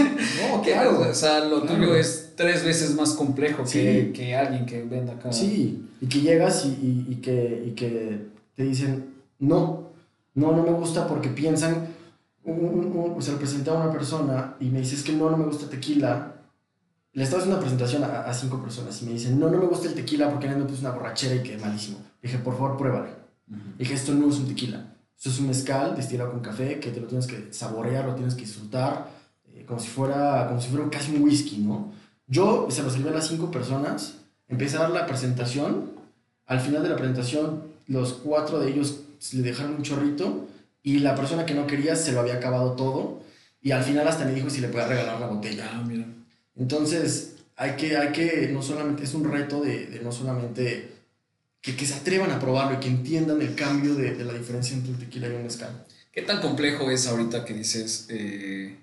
no, 0.50 0.62
claro. 0.62 1.00
O 1.10 1.14
sea, 1.14 1.44
lo 1.44 1.62
tuyo 1.62 1.94
es 1.94 2.32
tres 2.36 2.64
veces 2.64 2.94
más 2.94 3.14
complejo 3.14 3.64
que, 3.64 4.12
que, 4.14 4.34
alguien 4.34 4.66
que 4.66 4.82
venda 4.82 5.14
acá. 5.14 5.32
Sí, 5.32 5.84
y 6.00 6.06
que 6.06 6.20
llegas 6.20 6.66
y, 6.66 6.68
y, 6.68 7.06
y, 7.08 7.14
que, 7.16 7.64
y 7.66 7.70
que 7.70 8.26
te 8.54 8.62
dicen, 8.64 9.06
no, 9.38 9.90
no, 10.34 10.52
no 10.52 10.62
me 10.62 10.70
gusta 10.70 11.08
porque 11.08 11.30
piensan 11.30 11.88
o 12.50 13.20
sea, 13.20 13.34
le 13.34 13.38
presenté 13.38 13.70
a 13.70 13.74
una 13.74 13.92
persona 13.92 14.56
y 14.60 14.66
me 14.66 14.80
dice, 14.80 14.96
es 14.96 15.02
que 15.02 15.12
no, 15.12 15.30
no 15.30 15.36
me 15.36 15.44
gusta 15.44 15.68
tequila. 15.68 16.34
Le 17.12 17.24
estaba 17.24 17.42
haciendo 17.42 17.56
una 17.56 17.64
presentación 17.64 18.04
a, 18.04 18.32
cinco 18.32 18.62
personas 18.62 19.00
y 19.02 19.06
me 19.06 19.12
dicen, 19.12 19.38
no, 19.38 19.50
no 19.50 19.58
me 19.58 19.66
gusta 19.66 19.88
el 19.88 19.94
tequila 19.94 20.30
porque 20.30 20.46
nadie 20.46 20.62
me 20.62 20.68
puso 20.68 20.80
una 20.80 20.90
borrachera 20.90 21.34
y 21.34 21.42
que 21.42 21.58
malísimo. 21.58 21.98
dije, 22.22 22.38
por 22.38 22.54
favor, 22.54 22.76
pruébalo. 22.76 23.08
Dije, 23.78 23.94
esto 23.94 24.12
no 24.14 24.28
es 24.28 24.36
un 24.36 24.46
tequila. 24.46 24.94
Esto 25.16 25.30
es 25.30 25.40
un 25.40 25.48
mezcal 25.48 25.96
destilado 25.96 26.30
con 26.30 26.40
café 26.40 26.78
que 26.78 26.90
te 26.90 27.00
lo 27.00 27.06
tienes 27.06 27.26
que 27.26 27.52
saborear, 27.52 28.04
lo 28.04 28.14
tienes 28.14 28.34
que 28.34 28.42
disfrutar, 28.42 29.08
eh, 29.46 29.64
como, 29.66 29.80
si 29.80 29.88
fuera, 29.88 30.46
como 30.46 30.60
si 30.60 30.68
fuera 30.68 30.88
casi 30.90 31.16
un 31.16 31.22
whisky, 31.22 31.58
¿no? 31.58 31.92
Yo 32.28 32.68
se 32.70 32.82
lo 32.82 32.90
serví 32.90 33.08
a 33.08 33.12
las 33.12 33.26
cinco 33.26 33.50
personas, 33.50 34.18
empecé 34.46 34.76
a 34.76 34.80
dar 34.80 34.90
la 34.90 35.06
presentación. 35.06 35.90
Al 36.46 36.60
final 36.60 36.82
de 36.82 36.90
la 36.90 36.96
presentación, 36.96 37.62
los 37.86 38.12
cuatro 38.12 38.60
de 38.60 38.70
ellos 38.70 39.00
le 39.32 39.42
dejaron 39.42 39.76
un 39.76 39.82
chorrito 39.82 40.46
y 40.82 41.00
la 41.00 41.14
persona 41.14 41.44
que 41.44 41.54
no 41.54 41.66
quería 41.66 41.96
se 41.96 42.12
lo 42.12 42.20
había 42.20 42.34
acabado 42.34 42.72
todo 42.72 43.22
y 43.60 43.72
al 43.72 43.82
final 43.82 44.06
hasta 44.06 44.24
me 44.24 44.32
dijo 44.32 44.50
si 44.50 44.60
le 44.60 44.68
podía 44.68 44.86
regalar 44.86 45.20
la 45.20 45.26
botella. 45.26 45.68
Ah, 45.72 45.84
mira. 45.86 46.06
Entonces, 46.56 47.36
hay 47.56 47.72
que, 47.72 47.96
hay 47.96 48.12
que, 48.12 48.48
no 48.52 48.62
solamente, 48.62 49.04
es 49.04 49.14
un 49.14 49.30
reto 49.30 49.60
de, 49.60 49.86
de 49.86 50.00
no 50.00 50.12
solamente 50.12 50.92
que, 51.60 51.76
que, 51.76 51.86
se 51.86 51.94
atrevan 51.94 52.30
a 52.30 52.38
probarlo 52.38 52.76
y 52.76 52.80
que 52.80 52.88
entiendan 52.88 53.42
el 53.42 53.54
cambio 53.54 53.94
de, 53.94 54.14
de, 54.14 54.24
la 54.24 54.32
diferencia 54.32 54.76
entre 54.76 54.92
un 54.92 54.98
tequila 54.98 55.28
y 55.28 55.32
un 55.32 55.42
mezcal. 55.42 55.84
¿Qué 56.12 56.22
tan 56.22 56.40
complejo 56.40 56.90
es 56.90 57.06
ahorita 57.06 57.44
que 57.44 57.54
dices 57.54 58.06
eh, 58.10 58.76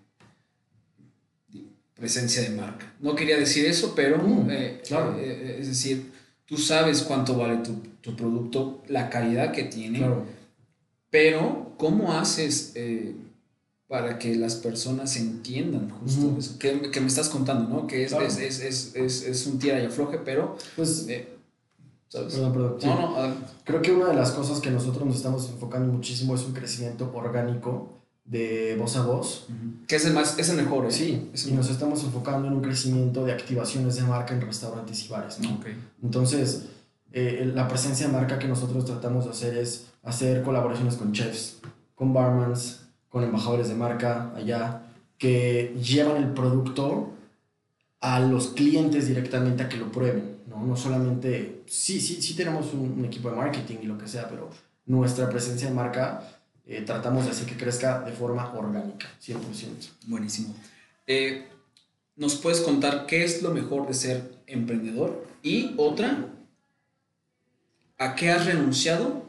presencia 1.95 2.41
de 2.41 2.49
marca? 2.49 2.93
No 2.99 3.15
quería 3.15 3.37
decir 3.37 3.65
eso, 3.65 3.93
pero 3.95 4.17
mm, 4.17 4.49
eh, 4.51 4.81
claro. 4.85 5.17
Eh, 5.17 5.57
es 5.59 5.67
decir, 5.67 6.11
tú 6.45 6.57
sabes 6.57 7.01
cuánto 7.03 7.37
vale 7.37 7.57
tu, 7.57 7.81
tu 8.01 8.15
producto, 8.15 8.83
la 8.87 9.09
calidad 9.09 9.51
que 9.51 9.63
tiene. 9.63 9.99
Claro 9.99 10.25
pero, 11.15 11.71
¿cómo 11.77 12.11
haces 12.11 12.73
eh, 12.75 13.15
para 13.87 14.19
que 14.19 14.35
las 14.35 14.55
personas 14.55 15.15
entiendan 15.15 15.89
justo 15.89 16.35
eso? 16.37 16.59
Que, 16.59 16.99
me 16.99 17.07
estás 17.07 17.29
contando, 17.29 17.69
¿no? 17.69 17.87
Que 17.87 18.03
es, 18.03 18.11
es, 18.11 18.59
es, 18.59 18.95
es, 18.97 19.23
es, 19.23 19.47
un 19.47 19.57
tira 19.57 19.81
y 19.81 19.85
afloje, 19.85 20.17
pero... 20.25 20.57
Pues... 20.75 21.07
Eh, 21.07 21.29
¿sabes? 22.09 22.33
Perdón, 22.33 22.51
perdón. 22.51 22.77
No, 22.83 23.27
no, 23.29 23.35
Creo 23.63 23.81
que 23.81 23.93
una 23.93 24.07
de 24.09 24.15
las 24.15 24.31
cosas 24.31 24.59
que 24.59 24.69
nosotros 24.71 25.05
nos 25.05 25.15
estamos 25.15 25.49
enfocando 25.49 25.93
muchísimo 25.93 26.35
es 26.35 26.41
un 26.41 26.51
crecimiento 26.51 27.09
orgánico 27.15 27.93
de 28.25 28.75
voz 28.77 28.97
a 28.97 29.03
voz. 29.03 29.47
Que 29.87 29.95
es 29.95 30.05
el, 30.05 30.11
más, 30.11 30.37
es 30.37 30.49
el 30.49 30.57
mejor, 30.57 30.85
¿eh? 30.85 30.91
Sí, 30.91 31.31
y 31.47 31.51
nos 31.51 31.69
estamos 31.69 32.03
enfocando 32.03 32.49
en 32.49 32.55
un 32.55 32.61
crecimiento 32.61 33.23
de 33.23 33.31
activaciones 33.31 33.95
de 33.95 34.01
marca 34.01 34.33
en 34.33 34.41
restaurantes 34.41 35.05
y 35.05 35.07
bares, 35.07 35.39
¿no? 35.39 35.55
Okay. 35.59 35.81
Entonces, 36.03 36.63
eh, 37.13 37.49
la 37.55 37.69
presencia 37.69 38.07
de 38.07 38.11
marca 38.11 38.37
que 38.37 38.49
nosotros 38.49 38.83
tratamos 38.83 39.23
de 39.23 39.31
hacer 39.31 39.57
es 39.57 39.85
hacer 40.05 40.43
colaboraciones 40.43 40.95
con 40.95 41.11
chefs, 41.11 41.57
con 41.95 42.13
barmans, 42.13 42.85
con 43.09 43.23
embajadores 43.23 43.67
de 43.67 43.75
marca 43.75 44.31
allá, 44.35 44.83
que 45.17 45.75
llevan 45.81 46.17
el 46.17 46.29
producto 46.33 47.11
a 48.01 48.19
los 48.19 48.49
clientes 48.49 49.07
directamente 49.07 49.63
a 49.63 49.69
que 49.69 49.77
lo 49.77 49.91
prueben, 49.91 50.37
¿no? 50.47 50.63
No 50.63 50.75
solamente, 50.77 51.63
sí, 51.65 51.99
sí, 51.99 52.21
sí 52.21 52.35
tenemos 52.35 52.73
un, 52.73 53.03
equipo 53.03 53.29
de 53.29 53.35
marketing 53.35 53.77
y 53.81 53.85
lo 53.87 53.97
que 53.97 54.07
sea, 54.07 54.29
pero 54.29 54.49
nuestra 54.85 55.27
presencia 55.29 55.67
en 55.67 55.75
marca 55.75 56.21
eh, 56.67 56.81
tratamos 56.81 57.25
de 57.25 57.31
hacer 57.31 57.47
que 57.47 57.57
crezca 57.57 58.01
de 58.01 58.11
forma 58.11 58.53
orgánica, 58.53 59.07
100%. 59.23 59.37
Buenísimo. 60.05 60.53
Eh, 61.07 61.47
¿Nos 62.15 62.35
puedes 62.35 62.61
contar 62.61 63.07
qué 63.07 63.23
es 63.23 63.41
lo 63.41 63.51
mejor 63.51 63.87
de 63.87 63.93
ser 63.93 64.35
emprendedor? 64.45 65.25
Y 65.41 65.73
otra, 65.77 66.27
¿a 67.97 68.15
qué 68.15 68.29
has 68.29 68.45
renunciado 68.45 69.25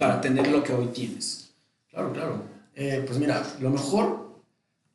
para 0.00 0.18
tener 0.18 0.48
lo 0.48 0.64
que 0.64 0.72
hoy 0.72 0.86
tienes? 0.86 1.50
Claro, 1.90 2.10
claro. 2.14 2.42
Eh, 2.74 3.04
pues 3.06 3.18
mira, 3.18 3.46
lo 3.60 3.68
mejor 3.68 4.30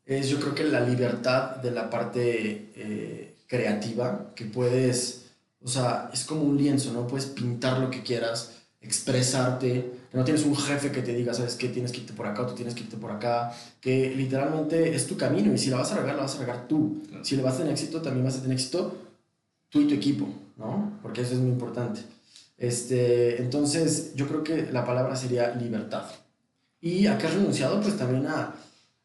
es 0.04 0.30
yo 0.30 0.40
creo 0.40 0.56
que 0.56 0.64
la 0.64 0.80
libertad 0.80 1.58
de 1.58 1.70
la 1.70 1.92
parte 1.92 2.72
eh, 2.76 3.36
creativa, 3.46 4.32
que 4.36 4.46
puedes, 4.46 5.28
o 5.62 5.68
sea, 5.68 6.10
es 6.12 6.26
como 6.26 6.42
un 6.42 6.58
lienzo, 6.58 6.92
¿no? 6.92 7.06
Puedes 7.06 7.28
pintar 7.28 7.78
lo 7.78 7.92
que 7.92 8.02
quieras, 8.02 8.54
expresarte, 8.82 9.92
que 10.10 10.18
no 10.18 10.24
tienes 10.24 10.44
un 10.44 10.56
jefe 10.56 10.92
que 10.92 11.04
te 11.04 11.14
diga, 11.14 11.36
¿sabes 11.36 11.54
qué? 11.54 11.70
Tienes 11.70 11.92
que 11.92 12.00
irte 12.00 12.14
por 12.14 12.26
acá 12.26 12.42
o 12.42 12.48
tú 12.48 12.56
tienes 12.56 12.74
que 12.74 12.82
irte 12.82 12.98
por 12.98 13.12
acá, 13.12 13.54
que 13.80 14.10
literalmente 14.16 14.96
es 14.96 15.06
tu 15.06 15.18
camino 15.18 15.54
y 15.54 15.60
si 15.60 15.70
la 15.70 15.78
vas 15.78 15.92
a 15.92 15.98
regar, 15.98 16.16
la 16.16 16.24
vas 16.24 16.36
a 16.36 16.40
regar 16.40 16.68
tú. 16.68 17.04
Si 17.22 17.36
le 17.36 17.44
vas 17.44 17.56
a 17.56 17.58
tener 17.60 17.74
éxito, 17.74 18.02
también 18.02 18.26
vas 18.26 18.38
a 18.38 18.42
tener 18.42 18.56
éxito 18.56 18.98
tú 19.70 19.82
y 19.82 19.88
tu 19.88 19.94
equipo, 19.94 20.28
¿no? 20.58 20.98
Porque 21.04 21.22
eso 21.22 21.34
es 21.34 21.40
muy 21.40 21.52
importante. 21.52 22.02
Este, 22.58 23.42
entonces, 23.42 24.14
yo 24.16 24.28
creo 24.28 24.44
que 24.44 24.72
la 24.72 24.86
palabra 24.86 25.16
sería 25.16 25.54
libertad. 25.56 26.06
¿Y 26.82 27.08
a 27.08 27.18
qué 27.18 27.28
has 27.28 27.34
renunciado? 27.34 27.82
Pues 27.82 27.98
también 27.98 28.28
a, 28.28 28.56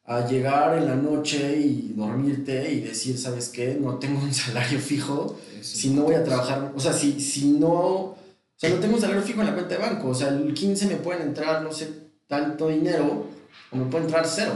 a 0.05 0.27
llegar 0.27 0.79
en 0.79 0.87
la 0.87 0.95
noche 0.97 1.59
y 1.59 1.93
dormirte 1.97 2.73
y 2.73 2.81
decir, 2.81 3.19
¿sabes 3.19 3.49
qué? 3.49 3.77
No 3.81 3.99
tengo 3.99 4.21
un 4.23 4.33
salario 4.35 4.79
fijo, 4.79 5.39
si 5.61 5.91
no 5.91 6.03
voy 6.03 6.15
a 6.15 6.25
trabajar, 6.25 6.73
o 6.75 6.81
sea, 6.81 6.93
si, 6.93 7.21
si 7.21 7.53
no, 7.53 8.17
sea, 8.61 8.69
no 8.71 8.77
tengo 8.77 8.97
un 8.97 9.01
salario 9.01 9.23
fijo 9.23 9.41
en 9.41 9.47
la 9.47 9.55
cuenta 9.55 9.75
de 9.75 9.81
banco. 9.81 10.09
O 10.09 10.15
sea, 10.15 10.29
el 10.29 10.53
15 10.53 10.87
me 10.87 10.97
pueden 10.97 11.23
entrar, 11.23 11.63
no 11.63 11.73
sé, 11.73 11.89
tanto 12.27 12.69
dinero 12.69 13.27
o 13.71 13.77
me 13.77 13.87
puede 13.87 14.05
entrar 14.05 14.27
cero. 14.27 14.53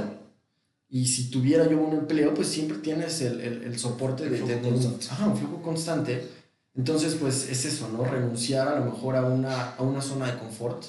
Y 0.90 1.06
si 1.06 1.30
tuviera 1.30 1.66
yo 1.68 1.78
un 1.78 1.94
empleo, 1.94 2.34
pues 2.34 2.48
siempre 2.48 2.78
tienes 2.78 3.22
el, 3.22 3.40
el, 3.40 3.62
el 3.64 3.78
soporte 3.78 4.28
de, 4.28 4.42
de, 4.42 4.56
un, 4.56 4.98
ajá, 5.10 5.26
un 5.26 5.36
flujo 5.36 5.62
constante. 5.62 6.22
Entonces, 6.76 7.14
pues 7.14 7.48
es 7.48 7.64
eso, 7.64 7.88
¿no? 7.92 8.04
Renunciar 8.04 8.66
a 8.68 8.78
lo 8.80 8.84
mejor 8.86 9.16
a 9.16 9.22
una, 9.22 9.70
a 9.74 9.82
una 9.82 10.00
zona 10.02 10.26
de 10.32 10.38
confort, 10.38 10.84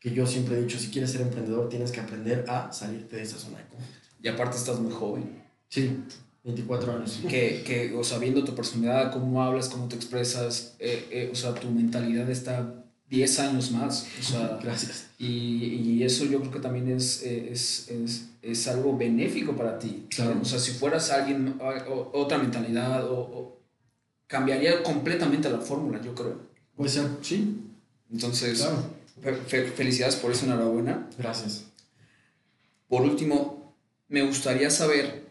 que 0.00 0.12
yo 0.12 0.26
siempre 0.26 0.56
he 0.58 0.62
dicho, 0.62 0.78
si 0.78 0.88
quieres 0.88 1.12
ser 1.12 1.20
emprendedor, 1.22 1.68
tienes 1.68 1.92
que 1.92 2.00
aprender 2.00 2.44
a 2.48 2.72
salirte 2.72 3.16
de 3.16 3.22
esa 3.22 3.38
zona 3.38 3.58
de 3.58 3.64
confort. 3.64 3.90
Y 4.22 4.28
aparte 4.28 4.56
estás 4.56 4.80
muy 4.80 4.92
joven. 4.92 5.42
Sí, 5.68 5.96
24 6.44 6.92
años. 6.96 7.20
Que, 7.28 7.62
que 7.64 7.94
o 7.94 8.02
sea, 8.02 8.18
viendo 8.18 8.42
tu 8.44 8.54
personalidad, 8.54 9.12
cómo 9.12 9.42
hablas, 9.42 9.68
cómo 9.68 9.86
te 9.88 9.94
expresas, 9.96 10.74
eh, 10.80 11.06
eh, 11.10 11.28
o 11.32 11.34
sea, 11.36 11.54
tu 11.54 11.68
mentalidad 11.70 12.28
está 12.30 12.74
10 13.08 13.38
años 13.38 13.70
más. 13.70 14.06
O 14.18 14.22
sea, 14.22 14.58
Gracias. 14.62 15.06
Y, 15.18 15.26
y 15.26 16.02
eso 16.04 16.24
yo 16.24 16.40
creo 16.40 16.52
que 16.52 16.60
también 16.60 16.90
es, 16.90 17.22
es, 17.22 17.88
es, 17.90 18.26
es 18.42 18.66
algo 18.68 18.96
benéfico 18.96 19.54
para 19.56 19.78
ti. 19.78 20.06
Claro. 20.10 20.38
O 20.40 20.44
sea, 20.44 20.58
si 20.58 20.72
fueras 20.72 21.10
alguien, 21.10 21.60
otra 22.12 22.38
mentalidad, 22.38 23.08
o, 23.08 23.20
o- 23.20 23.57
cambiaría 24.28 24.82
completamente 24.84 25.50
la 25.50 25.58
fórmula, 25.58 26.00
yo 26.00 26.14
creo. 26.14 26.36
Puede 26.76 26.90
ser, 26.90 27.08
sí, 27.22 27.56
Entonces, 28.12 28.60
claro. 28.60 28.84
fe- 29.20 29.34
fe- 29.34 29.70
felicidades 29.72 30.14
por 30.16 30.30
eso, 30.30 30.44
enhorabuena. 30.46 31.08
Gracias. 31.18 31.64
Por 32.88 33.02
último, 33.02 33.74
me 34.08 34.22
gustaría 34.22 34.70
saber 34.70 35.26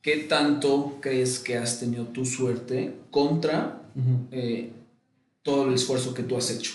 qué 0.00 0.16
tanto 0.28 0.98
crees 1.00 1.38
que 1.38 1.56
has 1.58 1.78
tenido 1.78 2.06
tu 2.06 2.24
suerte 2.24 2.94
contra 3.10 3.82
eh, 4.30 4.72
todo 5.42 5.68
el 5.68 5.74
esfuerzo 5.74 6.14
que 6.14 6.22
tú 6.22 6.36
has 6.36 6.50
hecho. 6.50 6.72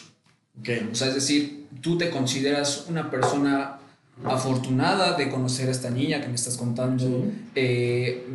Ok. 0.60 0.70
O 0.92 0.96
sea, 0.96 1.08
es 1.10 1.16
decir, 1.16 1.68
tú 1.82 1.98
te 1.98 2.10
consideras 2.10 2.86
una 2.88 3.10
persona 3.12 3.80
afortunada 4.24 5.14
de 5.18 5.30
conocer 5.30 5.68
a 5.70 5.72
esta 5.72 5.90
niña 5.90 6.22
que 6.22 6.28
me 6.28 6.36
estás 6.36 6.58
contando, 6.58 7.06
Sí. 7.06 7.32
eh, 7.56 8.26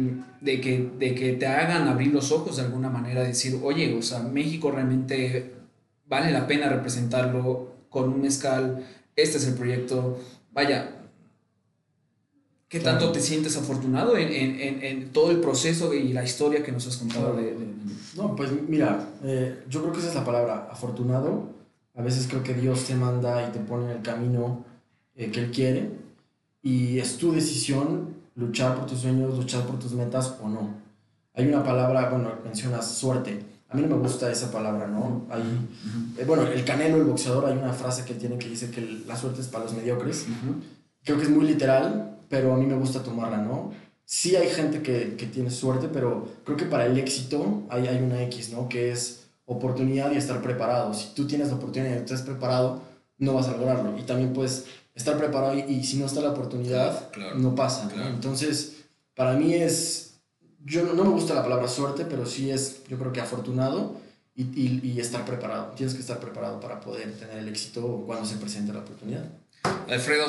de, 0.41 0.61
que, 0.61 0.91
de 0.99 1.15
que 1.15 1.33
te 1.35 1.47
hagan 1.47 1.89
abrir 1.89 2.13
los 2.13 2.31
ojos 2.33 2.57
de 2.57 2.63
alguna 2.63 2.89
manera, 2.91 3.23
decir, 3.23 3.59
oye, 3.63 3.95
o 3.97 4.03
sea, 4.03 4.21
México 4.21 4.71
realmente 4.71 5.53
vale 6.07 6.31
la 6.31 6.47
pena 6.47 6.69
representarlo 6.69 7.73
con 7.89 8.09
un 8.13 8.23
mezcal, 8.23 8.85
este 9.17 9.39
es 9.39 9.47
el 9.47 9.55
proyecto, 9.55 10.19
vaya. 10.53 10.99
¿Qué 12.69 12.79
Claro. 12.81 12.99
tanto 12.99 13.13
te 13.13 13.21
sientes 13.21 13.57
afortunado 13.59 14.17
en, 14.17 14.29
en, 14.33 14.61
en, 14.61 14.83
en 14.83 15.09
todo 15.13 15.31
el 15.31 15.41
proceso 15.41 15.93
y 15.93 16.13
la 16.15 16.25
historia 16.25 16.63
que 16.63 16.73
nos 16.73 16.87
has 16.87 16.97
contado? 16.97 17.33
Claro. 17.33 17.37
de- 17.47 17.55
de- 17.55 17.73
No, 18.17 18.35
pues 18.35 18.51
mira, 18.69 19.09
eh, 19.23 19.63
yo 19.69 19.81
creo 19.83 19.93
que 19.93 19.99
esa 19.99 20.09
es 20.09 20.15
la 20.15 20.25
palabra, 20.25 20.69
afortunado. 20.71 21.51
A 21.95 22.01
veces 22.03 22.27
creo 22.29 22.43
que 22.43 22.55
Dios 22.55 22.85
te 22.85 22.95
manda 22.95 23.47
y 23.47 23.53
te 23.53 23.59
pone 23.59 23.85
en 23.91 23.91
el 23.99 24.03
camino 24.03 24.65
eh, 25.17 25.31
que 25.31 25.41
Él 25.41 25.51
quiere 25.51 25.91
y 26.63 26.99
es 26.99 27.17
tu 27.17 27.33
decisión 27.33 28.15
luchar 28.35 28.77
por 28.77 28.87
tus 28.87 29.01
sueños, 29.01 29.37
luchar 29.37 29.67
por 29.67 29.79
tus 29.79 29.93
metas 29.93 30.37
o 30.43 30.49
no. 30.49 30.75
Hay 31.35 31.47
una 31.47 31.65
palabra, 31.65 32.09
bueno, 32.11 32.31
mencionas 32.45 32.91
suerte. 32.91 33.45
A 33.69 33.75
mí 33.75 33.83
no 33.83 33.89
me 33.89 34.03
gusta 34.03 34.31
esa 34.31 34.51
palabra, 34.51 34.87
¿no? 34.87 35.27
Hay, 35.31 35.43
eh, 36.19 36.25
bueno, 36.27 36.47
el 36.47 36.65
Canelo, 36.65 36.99
el 36.99 37.05
boxeador, 37.05 37.47
hay 37.47 37.57
una 37.57 37.73
frase 37.73 38.05
que 38.05 38.15
tiene 38.15 38.39
que 38.39 38.49
dice 38.49 38.71
que 38.71 39.03
la 39.07 39.17
suerte 39.17 39.41
es 39.41 39.49
para 39.49 39.65
los 39.65 39.73
mediocres. 39.73 40.27
Creo 41.05 41.17
que 41.17 41.25
es 41.25 41.31
muy 41.31 41.47
literal, 41.47 42.19
pero 42.29 42.55
a 42.55 42.57
mí 42.59 42.67
me 42.67 42.77
gusta 42.77 43.03
tomarla, 43.03 43.39
¿no? 43.39 43.73
Sí 44.05 44.37
hay 44.37 44.49
gente 44.49 44.83
que, 44.83 45.17
que 45.17 45.27
tiene 45.27 45.51
suerte, 45.51 45.89
pero 45.91 46.29
creo 46.45 46.57
que 46.57 46.67
para 46.67 46.85
el 46.85 46.99
éxito 46.99 47.63
hay, 47.71 47.87
hay 47.87 48.03
una 48.03 48.23
X, 48.25 48.51
¿no? 48.53 48.69
Que 48.69 48.93
es 48.93 49.25
oportunidad 49.47 50.13
y 50.13 50.17
estar 50.17 50.43
preparado. 50.43 50.93
Si 50.93 51.15
tú 51.15 51.27
tienes 51.27 51.49
la 51.49 51.55
oportunidad 51.55 51.95
y 51.95 51.97
estás 51.97 52.23
preparado, 52.23 52.83
no 53.19 53.35
vas 53.35 53.49
a 53.49 53.57
lograrlo. 53.57 53.97
Y 53.99 54.03
también 54.03 54.35
puedes 54.35 54.67
estar 54.95 55.17
preparado 55.19 55.55
y, 55.57 55.61
y 55.61 55.85
si 55.85 55.97
no 55.97 56.07
está 56.07 56.21
la 56.21 56.31
oportunidad, 56.31 57.11
Claro, 57.11 57.37
no 57.37 57.55
pasa. 57.55 57.89
Entonces, 58.09 58.85
para 59.15 59.35
mí 59.35 59.55
es, 59.55 60.21
yo 60.65 60.85
no, 60.85 60.93
no 60.95 61.05
me 61.05 61.11
gusta 61.11 61.35
la 61.35 61.43
palabra 61.43 61.69
suerte, 61.69 62.05
pero 62.05 62.27
sí 62.27 62.51
es, 62.51 62.85
yo 62.89 62.99
creo 62.99 63.13
que 63.13 63.21
afortunado 63.21 63.97
y, 64.35 64.43
y, 64.43 64.81
y 64.83 65.01
estar 65.01 65.25
preparado. 65.25 65.73
Tienes 65.77 65.95
que 65.95 66.01
estar 66.01 66.19
preparado 66.19 66.61
para 66.61 66.81
poder 66.81 67.13
tener 67.19 67.39
el 67.39 67.49
éxito 67.49 68.05
cuando 68.07 68.27
se 68.27 68.37
presente 68.37 68.73
la 68.73 68.81
oportunidad. 68.81 69.25
Alfredo, 69.89 70.27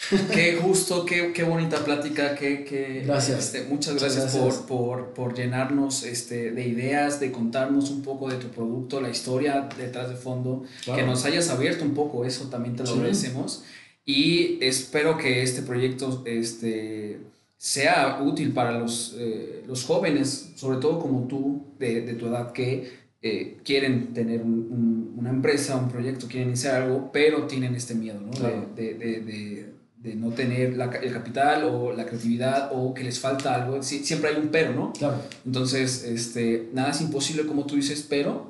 qué 0.32 0.56
gusto, 0.56 1.04
qué, 1.04 1.32
qué 1.32 1.42
bonita 1.42 1.84
plática, 1.84 2.34
qué, 2.34 2.64
qué- 2.64 3.02
Gracias. 3.06 3.38
este, 3.54 3.64
muchas 3.68 3.92
Muchas 3.94 4.14
gracias, 4.16 4.34
gracias. 4.34 4.56
Por, 4.62 4.66
por, 4.66 5.14
por 5.14 5.34
llenarnos 5.34 6.04
este, 6.04 6.52
de 6.52 6.66
ideas, 6.66 7.20
de 7.20 7.30
contarnos 7.30 7.90
un 7.90 8.02
poco 8.02 8.28
de 8.30 8.36
tu 8.36 8.48
producto, 8.48 9.00
la 9.00 9.10
historia 9.10 9.68
detrás 9.78 10.08
de 10.08 10.16
fondo, 10.16 10.64
Claro. 10.84 11.00
que 11.00 11.06
nos 11.06 11.24
hayas 11.26 11.50
abierto 11.50 11.84
un 11.84 11.94
poco 11.94 12.24
eso, 12.24 12.48
también 12.48 12.76
te 12.76 12.82
lo 12.82 12.88
Sí. 12.88 12.94
agradecemos. 12.94 13.64
Y 14.06 14.58
espero 14.64 15.18
que 15.18 15.42
este 15.42 15.62
proyecto 15.62 16.22
este, 16.26 17.18
sea 17.58 18.20
útil 18.22 18.52
para 18.52 18.78
los, 18.78 19.14
eh, 19.18 19.62
los 19.66 19.84
jóvenes, 19.84 20.52
sobre 20.56 20.78
todo 20.78 20.98
como 20.98 21.26
tú, 21.28 21.66
de, 21.78 22.00
de 22.00 22.14
tu 22.14 22.26
edad, 22.26 22.52
que 22.52 22.98
eh, 23.22 23.58
quieren 23.64 24.14
tener 24.14 24.40
un- 24.40 24.66
un- 24.70 25.14
una 25.18 25.28
empresa, 25.28 25.76
un 25.76 25.90
proyecto, 25.90 26.26
quieren 26.26 26.48
iniciar 26.48 26.82
algo, 26.82 27.10
pero 27.12 27.46
tienen 27.46 27.74
este 27.74 27.94
miedo, 27.94 28.18
¿no? 28.18 28.30
Claro. 28.30 28.66
De, 28.74 28.94
de- 28.94 29.20
de- 29.20 29.69
de- 30.00 30.14
no 30.16 30.30
tener 30.30 30.76
la 30.76 30.86
el 30.86 31.12
capital 31.12 31.64
o 31.64 31.92
la 31.92 32.04
creatividad 32.06 32.70
o 32.74 32.92
que 32.94 33.04
les 33.04 33.18
falta 33.20 33.54
algo. 33.54 33.82
Sí, 33.82 34.02
siempre 34.04 34.30
hay 34.30 34.36
un 34.36 34.48
pero, 34.48 34.72
¿no? 34.74 34.92
Claro, 34.92 35.16
Entonces, 35.46 36.04
este, 36.04 36.70
nada 36.72 36.90
es 36.90 37.00
imposible 37.02 37.46
como 37.46 37.66
tú 37.66 37.76
dices, 37.76 38.04
pero 38.08 38.46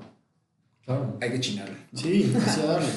claro. 0.85 1.17
hay 1.21 1.31
que 1.33 1.41
chingarle. 1.41 1.77
Sí, 1.95 2.33
así 2.47 2.61
a 2.61 2.65
darle. 2.67 2.89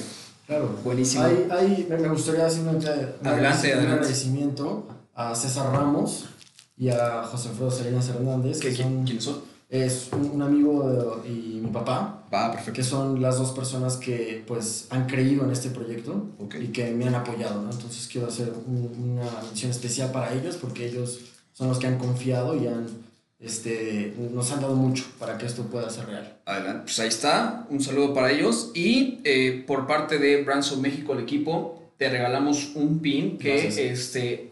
Claro. 0.46 0.78
Buenísimo. 0.84 1.24
Hay, 1.24 1.48
hay, 1.50 1.88
me 1.90 2.08
gustaría 2.10 2.46
hacer 2.46 2.62
un, 2.68 2.76
un 2.76 3.28
agradecimiento 3.28 4.88
a 5.16 5.34
César 5.36 5.72
Ramos 5.72 6.26
y 6.78 6.90
a 6.90 7.24
José 7.24 7.50
Alfredo 7.50 7.72
Salinas 7.72 8.10
Hernández, 8.10 8.60
que 8.60 8.70
¿Qué- 8.70 8.84
son, 8.84 9.04
¿Quiénes 9.06 9.24
son? 9.24 9.53
Es 9.74 10.10
un, 10.12 10.40
amigo 10.44 10.88
de- 10.88 11.30
y 11.30 11.60
mi 11.64 11.72
papá, 11.72 12.24
Va, 12.32 12.52
perfecto. 12.52 12.74
que 12.74 12.84
son 12.84 13.20
las 13.24 13.40
dos 13.40 13.52
personas 13.54 13.98
que 13.98 14.44
pues 14.46 14.86
han 14.92 15.08
creído 15.08 15.44
en 15.46 15.52
este 15.52 15.70
proyecto 15.72 16.28
Ok. 16.38 16.56
y 16.62 16.68
que 16.68 16.92
me 16.92 17.08
han 17.08 17.16
apoyado, 17.16 17.60
¿no? 17.64 17.72
Entonces 17.72 18.08
quiero 18.12 18.28
hacer 18.28 18.54
un- 18.68 19.14
una 19.14 19.26
mención 19.48 19.72
especial 19.72 20.12
para 20.12 20.32
ellos 20.32 20.58
porque 20.58 20.86
ellos 20.88 21.22
son 21.54 21.70
los 21.70 21.80
que 21.80 21.88
han 21.88 21.98
confiado 21.98 22.56
y 22.56 22.68
han, 22.68 22.86
este, 23.40 24.14
nos 24.32 24.52
han 24.52 24.62
dado 24.62 24.76
mucho 24.76 25.06
para 25.18 25.40
que 25.40 25.48
esto 25.48 25.64
pueda 25.64 25.90
ser 25.90 26.06
real. 26.06 26.38
Adelante, 26.46 26.82
pues 26.84 27.00
ahí 27.00 27.08
está, 27.08 27.66
un 27.72 27.82
saludo 27.82 28.14
para 28.14 28.32
ellos 28.32 28.70
y 28.76 29.22
eh, 29.24 29.64
por 29.66 29.88
parte 29.88 30.20
de 30.20 30.44
Brands 30.44 30.72
of 30.72 30.80
México, 30.82 31.14
el 31.14 31.20
equipo, 31.24 31.82
te 31.98 32.10
regalamos 32.10 32.74
un 32.76 33.00
pin 33.00 33.40
que 33.40 33.54
Gracias. 33.64 33.78
este, 33.80 34.52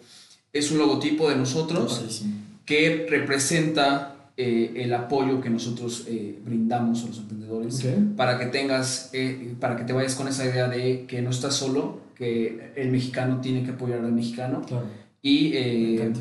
es 0.51 0.71
un 0.71 0.79
logotipo 0.79 1.29
de 1.29 1.35
nosotros 1.35 2.23
que 2.65 3.05
representa 3.07 4.10
eh, 4.41 4.83
el 4.83 4.93
apoyo 4.93 5.39
que 5.41 5.49
nosotros 5.49 6.05
eh, 6.07 6.39
brindamos 6.43 7.03
a 7.03 7.07
los 7.07 7.17
emprendedores 7.19 7.83
Ok. 7.85 8.15
para 8.17 8.37
que 8.39 8.45
tengas, 8.47 9.09
eh, 9.13 9.53
para 9.59 9.75
que 9.75 9.83
te 9.83 9.93
vayas 9.93 10.15
con 10.15 10.27
esa 10.27 10.45
idea 10.45 10.67
de 10.67 11.05
que 11.07 11.21
no 11.21 11.29
estás 11.29 11.55
solo, 11.55 11.99
que 12.15 12.71
el 12.75 12.89
mexicano 12.91 13.39
tiene 13.41 13.63
que 13.63 13.71
apoyar 13.71 13.99
al 13.99 14.11
mexicano 14.13 14.61
Claro. 14.67 14.85
y 15.21 15.51
eh, 15.53 16.13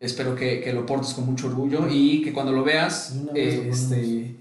espero 0.00 0.34
que, 0.34 0.60
que 0.60 0.72
lo 0.72 0.84
portes 0.86 1.14
con 1.14 1.26
mucho 1.26 1.46
orgullo 1.48 1.88
y 1.90 2.22
que 2.22 2.32
cuando 2.32 2.52
lo 2.52 2.62
veas, 2.64 3.16
eh, 3.34 3.68
este, 3.70 4.36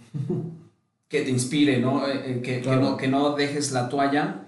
que 1.08 1.22
te 1.22 1.30
inspire, 1.30 1.80
¿no? 1.80 2.08
Eh, 2.08 2.42
que, 2.44 2.62
Claro. 2.62 2.80
que 2.82 2.86
no, 2.86 2.98
que 2.98 3.08
no 3.08 3.36
dejes 3.36 3.72
la 3.72 3.88
toalla 3.90 4.42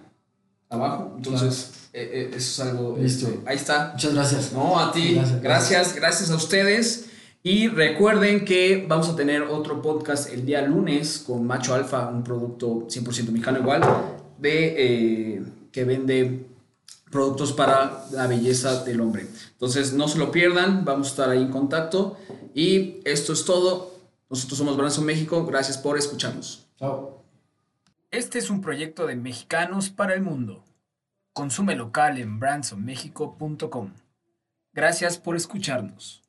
abajo. 0.70 1.14
Entonces, 1.18 1.72
eh, 1.94 2.30
eso 2.36 2.64
es 2.64 2.70
algo... 2.70 2.98
Listo. 3.00 3.28
este, 3.28 3.40
ahí 3.50 3.56
está. 3.56 3.92
Muchas 3.94 4.14
gracias. 4.14 4.54
No, 4.54 4.78
a 4.80 4.92
ti. 4.92 5.14
Gracias, 5.16 5.42
Gracias, 5.42 5.96
gracias, 5.96 6.32
a 6.32 6.36
ustedes. 6.36 7.07
Y 7.44 7.68
recuerden 7.70 8.44
que 8.44 8.86
vamos 8.88 9.10
a 9.10 9.16
tener 9.16 9.44
otro 9.44 9.82
podcast 9.82 10.32
el 10.32 10.46
día 10.46 10.62
lunes 10.62 11.24
con 11.26 11.46
Macho 11.46 11.74
Alfa, 11.74 12.10
un 12.10 12.24
producto 12.24 12.88
100% 12.88 13.30
mexicano 13.30 13.60
igual, 13.60 13.82
de, 14.38 15.36
eh, 15.38 15.44
que 15.72 15.84
vende 15.86 16.46
productos 17.10 17.54
para 17.54 18.06
la 18.12 18.28
belleza 18.28 18.84
del 18.84 19.02
hombre. 19.02 19.28
Entonces, 19.54 19.94
no 19.94 20.08
se 20.08 20.18
lo 20.18 20.32
pierdan, 20.32 20.84
vamos 20.84 21.08
a 21.08 21.10
estar 21.12 21.30
ahí 21.30 21.42
en 21.42 21.52
contacto. 21.52 22.18
Y 22.54 23.00
esto 23.06 23.34
es 23.34 23.46
todo. 23.46 23.94
Nosotros 24.30 24.58
somos 24.58 24.76
Branson 24.76 25.06
México. 25.06 25.46
Gracias 25.46 25.78
por 25.78 25.98
escucharnos. 25.98 26.68
Chao. 26.78 27.24
Este 28.12 28.40
es 28.40 28.50
un 28.50 28.62
proyecto 28.62 29.06
de 29.06 29.16
mexicanos 29.16 29.90
para 29.90 30.14
el 30.14 30.22
mundo. 30.22 30.64
Consume 31.34 31.76
local 31.76 32.18
en 32.18 32.40
brandsonmexico.com. 32.40 33.94
Gracias 34.74 35.18
por 35.18 35.36
escucharnos. 35.36 36.27